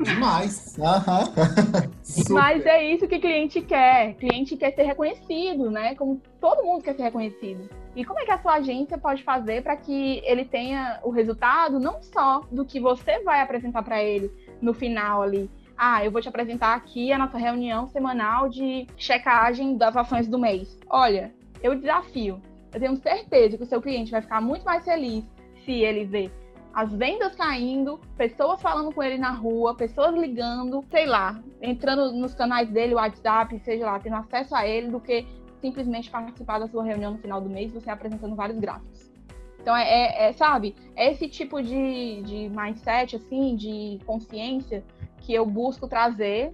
[0.00, 0.76] Demais.
[2.30, 4.14] Mas é isso que o cliente quer.
[4.14, 5.94] Cliente quer ser reconhecido, né?
[5.94, 7.68] Como todo mundo quer ser reconhecido.
[7.94, 11.80] E como é que a sua agência pode fazer para que ele tenha o resultado
[11.80, 14.30] não só do que você vai apresentar para ele
[14.62, 15.50] no final ali,
[15.82, 20.38] ah, eu vou te apresentar aqui a nossa reunião semanal de checagem das ações do
[20.38, 20.78] mês.
[20.90, 22.38] Olha, eu desafio.
[22.70, 25.24] Eu tenho certeza que o seu cliente vai ficar muito mais feliz
[25.64, 26.30] se ele ver
[26.74, 32.34] as vendas caindo, pessoas falando com ele na rua, pessoas ligando, sei lá, entrando nos
[32.34, 35.26] canais dele, WhatsApp, seja lá, tendo acesso a ele, do que
[35.62, 39.10] simplesmente participar da sua reunião no final do mês, você apresentando vários gráficos.
[39.58, 44.84] Então, é, é, é sabe, é esse tipo de, de mindset, assim, de consciência
[45.30, 46.52] que eu busco trazer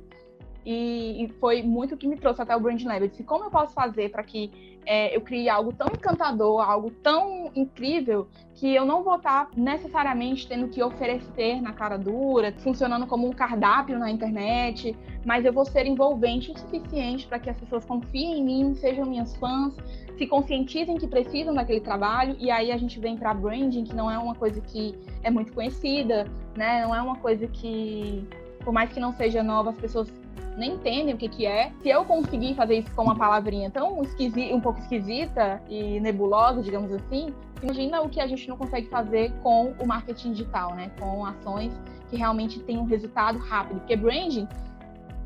[0.62, 3.00] e, e, foi muito o que me trouxe até o Brand Lab.
[3.00, 6.90] Eu disse, como eu posso fazer para que é, eu crie algo tão encantador, algo
[6.90, 13.06] tão incrível, que eu não vou estar necessariamente tendo que oferecer na cara dura, funcionando
[13.06, 17.58] como um cardápio na internet, mas eu vou ser envolvente o suficiente para que as
[17.58, 19.74] pessoas confiem em mim, sejam minhas fãs,
[20.18, 24.10] se conscientizem que precisam daquele trabalho, e aí a gente vem para branding, que não
[24.10, 26.24] é uma coisa que é muito conhecida,
[26.56, 26.84] né?
[26.84, 28.26] Não é uma coisa que
[28.66, 30.12] por mais que não seja nova, as pessoas
[30.56, 31.70] nem entendem o que, que é.
[31.82, 36.60] Se eu conseguir fazer isso com uma palavrinha tão esquisita, um pouco esquisita e nebulosa,
[36.60, 40.90] digamos assim, imagina o que a gente não consegue fazer com o marketing digital, né?
[40.98, 41.72] Com ações
[42.10, 43.78] que realmente têm um resultado rápido.
[43.78, 44.48] Porque branding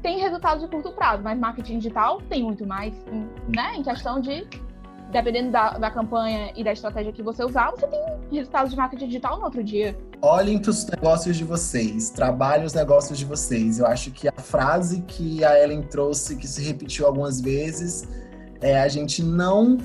[0.02, 2.94] tem resultado de curto prazo, mas marketing digital tem muito mais,
[3.48, 3.74] né?
[3.74, 4.46] Em questão de
[5.10, 8.00] dependendo da, da campanha e da estratégia que você usar, você tem
[8.32, 9.96] resultados de marketing digital no outro dia.
[10.22, 13.78] Olhem para os negócios de vocês, trabalhem os negócios de vocês.
[13.78, 18.08] Eu acho que a frase que a Ellen trouxe, que se repetiu algumas vezes,
[18.60, 19.78] é a gente não.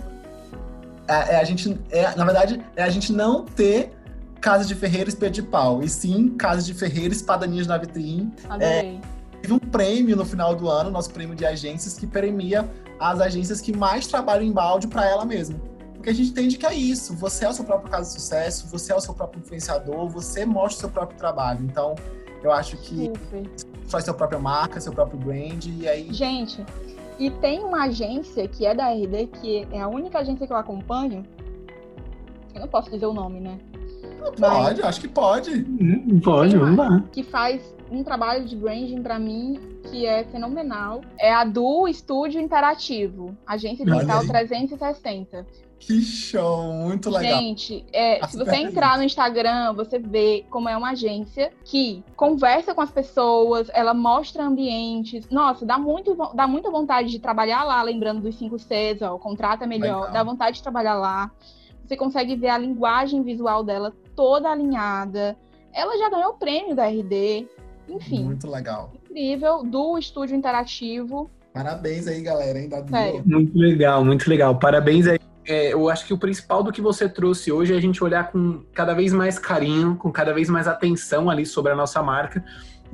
[1.07, 3.91] É, é a gente, é, na verdade, é a gente não ter
[4.41, 8.31] Casa de Ferreira Espelho de Pau, e sim Casa de Ferreira Espadaninhas na Vitrine.
[8.49, 8.99] Adorei.
[9.01, 9.14] É,
[9.53, 12.69] um prêmio no final do ano, nosso prêmio de agências, que premia
[12.99, 15.59] as agências que mais trabalham em balde para ela mesma.
[15.93, 18.67] Porque a gente entende que é isso, você é o seu próprio caso de sucesso,
[18.67, 21.63] você é o seu próprio influenciador, você mostra o seu próprio trabalho.
[21.63, 21.95] Então,
[22.43, 23.11] eu acho que
[23.87, 26.13] faz sua própria marca, seu próprio brand, e aí...
[26.13, 26.63] Gente,
[27.17, 30.57] e tem uma agência que é da RD, que é a única agência que eu
[30.57, 31.25] acompanho,
[32.53, 33.57] eu não posso dizer o nome, né?
[34.33, 35.51] Pode, acho que pode.
[35.51, 37.03] Hum, pode, vamos lá.
[37.11, 39.59] Que faz um trabalho de branding para mim
[39.91, 41.01] que é fenomenal.
[41.19, 45.45] É a do Estúdio Interativo, Agência Digital 360.
[45.77, 47.39] Que show, muito legal.
[47.39, 52.73] Gente, é, se você entrar no Instagram, você vê como é uma agência que conversa
[52.73, 55.29] com as pessoas, ela mostra ambientes.
[55.29, 59.19] Nossa, dá, muito, dá muita vontade de trabalhar lá, lembrando dos 5 Cs, ó, o
[59.19, 60.13] contrato é melhor, legal.
[60.13, 61.29] dá vontade de trabalhar lá.
[61.85, 65.37] Você consegue ver a linguagem visual dela toda alinhada.
[65.73, 67.47] Ela já ganhou o prêmio da RD.
[67.87, 68.23] Enfim.
[68.23, 68.91] Muito legal.
[69.03, 71.29] Incrível, do estúdio interativo.
[71.53, 72.69] Parabéns aí, galera, hein,
[73.25, 74.57] Muito legal, muito legal.
[74.57, 75.19] Parabéns aí.
[75.47, 78.31] É, eu acho que o principal do que você trouxe hoje é a gente olhar
[78.31, 82.43] com cada vez mais carinho, com cada vez mais atenção ali sobre a nossa marca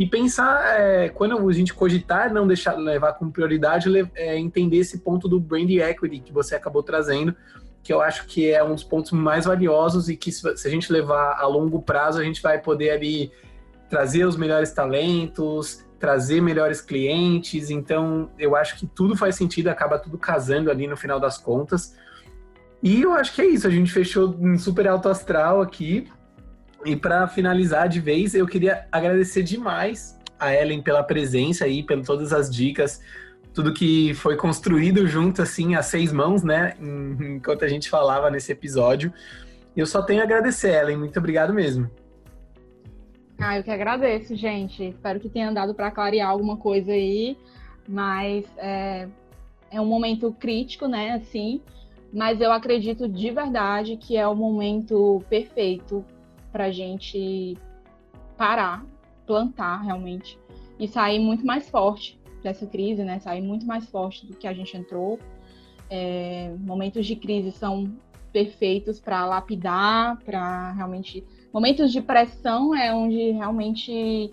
[0.02, 5.00] e pensar, é, quando a gente cogitar, não deixar levar como prioridade, é, entender esse
[5.00, 7.36] ponto do brand equity que você acabou trazendo,
[7.84, 10.92] que eu acho que é um dos pontos mais valiosos e que se, a gente
[10.92, 13.32] levar a longo prazo, a gente vai poder ali
[13.90, 17.70] trazer os melhores talentos, trazer melhores clientes.
[17.70, 21.96] Então, eu acho que tudo faz sentido, acaba tudo casando ali no final das contas.
[22.84, 26.08] E eu acho que é isso, a gente fechou um super alto astral aqui.
[26.84, 32.08] E para finalizar de vez, eu queria agradecer demais a Ellen pela presença aí, pelas
[32.08, 33.00] todas as dicas,
[33.54, 36.76] tudo que foi construído junto, assim, a seis mãos, né?
[36.80, 39.14] Enquanto a gente falava nesse episódio.
[39.76, 40.98] Eu só tenho a agradecer, Ellen.
[40.98, 41.90] Muito obrigado mesmo.
[43.40, 44.90] Ah, eu que agradeço, gente.
[44.90, 47.38] Espero que tenha dado para clarear alguma coisa aí.
[47.88, 49.08] Mas é,
[49.72, 51.14] é um momento crítico, né?
[51.14, 51.62] Assim.
[52.14, 56.06] Mas eu acredito de verdade que é o momento perfeito
[56.52, 57.58] para gente
[58.38, 58.86] parar,
[59.26, 60.38] plantar realmente
[60.78, 63.20] e sair muito mais forte dessa crise, né?
[63.20, 65.20] Sair muito mais forte do que a gente entrou.
[65.90, 67.94] É, momentos de crise são
[68.32, 71.24] perfeitos para lapidar, para realmente.
[71.54, 74.32] Momentos de pressão é onde realmente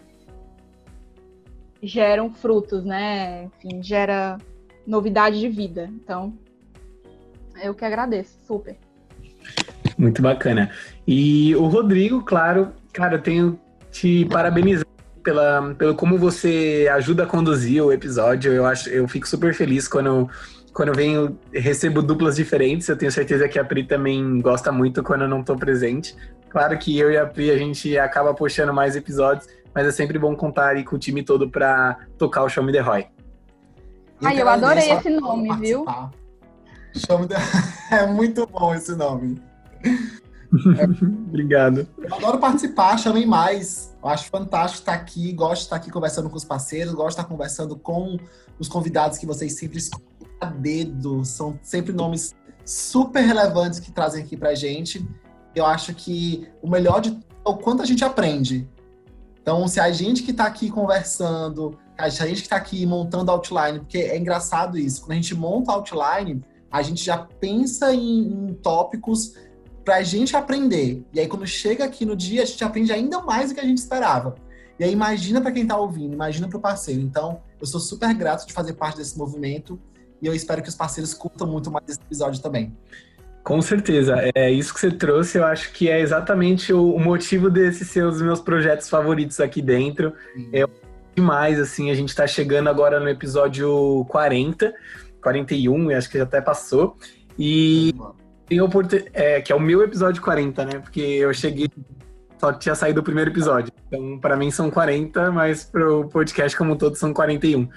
[1.82, 3.44] geram frutos, né?
[3.44, 4.38] Enfim, gera
[4.86, 5.90] novidade de vida.
[5.92, 6.32] Então,
[7.62, 8.76] eu que agradeço, super.
[9.96, 10.70] Muito bacana.
[11.06, 13.58] E o Rodrigo, claro, cara, eu tenho
[13.90, 14.86] te parabenizar
[15.22, 18.52] pela, pelo como você ajuda a conduzir o episódio.
[18.52, 20.28] Eu acho, eu fico super feliz quando
[20.72, 22.88] quando eu venho recebo duplas diferentes.
[22.88, 26.14] Eu tenho certeza que a Pri também gosta muito quando eu não estou presente.
[26.50, 30.20] Claro que eu e a Pri a gente acaba puxando mais episódios, mas é sempre
[30.20, 33.06] bom contar aí com o time todo para tocar o Show Me The Roy.
[34.22, 35.84] Ai, eu adorei esse nome, viu?
[36.94, 37.36] Show Me The...
[37.90, 39.40] É muito bom esse nome.
[40.78, 40.84] É...
[40.84, 41.86] Obrigado.
[41.98, 43.87] Eu adoro participar, chamem mais.
[44.02, 47.22] Eu acho fantástico estar aqui, gosto de estar aqui conversando com os parceiros, gosto de
[47.22, 48.16] estar conversando com
[48.58, 50.06] os convidados que vocês sempre escolhem
[50.40, 51.24] a dedo.
[51.24, 52.34] São sempre nomes
[52.64, 55.06] super relevantes que trazem aqui pra gente.
[55.54, 58.68] Eu acho que o melhor de é o quanto a gente aprende.
[59.40, 63.80] Então, se a gente que está aqui conversando, a gente que está aqui montando outline,
[63.80, 68.54] porque é engraçado isso, quando a gente monta outline, a gente já pensa em, em
[68.54, 69.32] tópicos
[69.88, 71.02] pra gente aprender.
[71.14, 73.64] E aí, quando chega aqui no dia, a gente aprende ainda mais do que a
[73.64, 74.34] gente esperava.
[74.78, 77.00] E aí, imagina para quem tá ouvindo, imagina para o parceiro.
[77.00, 79.80] Então, eu sou super grato de fazer parte desse movimento
[80.20, 82.76] e eu espero que os parceiros curtam muito mais esse episódio também.
[83.42, 85.38] Com certeza, é isso que você trouxe.
[85.38, 90.12] Eu acho que é exatamente o, motivo desses seus meus projetos favoritos aqui dentro.
[90.34, 90.50] Sim.
[90.52, 90.66] É
[91.16, 91.90] demais, assim.
[91.90, 94.70] A gente está chegando agora no episódio 40,
[95.22, 96.94] 41, acho que já até passou.
[97.38, 97.94] E
[98.48, 99.10] tem oportunidade.
[99.14, 100.78] É, que é o meu episódio 40, né?
[100.78, 101.68] Porque eu cheguei.
[102.38, 103.72] Só tinha saído o primeiro episódio.
[103.86, 107.68] Então, para mim são 40, mas pro podcast como um todo são 41.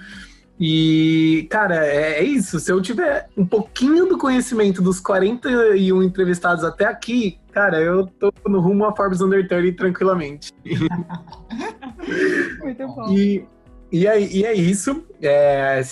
[0.64, 2.60] E, cara, é, é, isso.
[2.60, 8.32] Se eu tiver um pouquinho do conhecimento dos 41 entrevistados até aqui, cara, eu tô
[8.46, 10.52] no rumo a Forbes Under 30 tranquilamente.
[12.62, 13.12] Muito bom.
[13.12, 13.44] E,
[13.90, 15.04] e, é, e é isso.
[15.20, 15.82] É,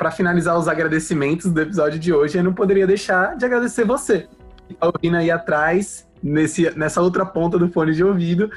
[0.00, 4.26] para finalizar os agradecimentos do episódio de hoje, eu não poderia deixar de agradecer você
[4.66, 8.50] que tá ouvindo aí atrás, nesse, nessa outra ponta do fone de ouvido,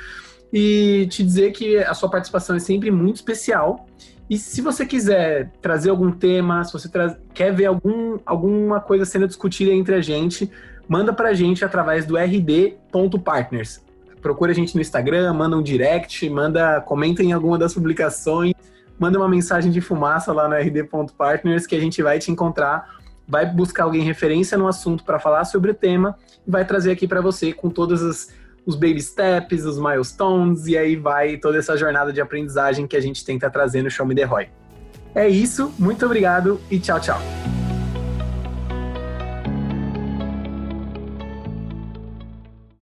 [0.53, 3.85] e te dizer que a sua participação é sempre muito especial.
[4.29, 6.89] E se você quiser trazer algum tema, se você
[7.33, 10.49] quer ver algum, alguma coisa sendo discutida entre a gente,
[10.87, 13.81] manda para a gente através do rd.partners.
[14.21, 18.53] procura a gente no Instagram, manda um direct, manda, comenta em alguma das publicações,
[18.99, 22.89] manda uma mensagem de fumaça lá no rd.partners que a gente vai te encontrar,
[23.27, 27.07] vai buscar alguém referência no assunto para falar sobre o tema e vai trazer aqui
[27.07, 28.29] para você com todos os,
[28.65, 33.01] os baby steps, os milestones e aí vai toda essa jornada de aprendizagem que a
[33.01, 34.49] gente tenta trazer no Show Me The Roy.
[35.15, 37.19] É isso, muito obrigado e tchau, tchau.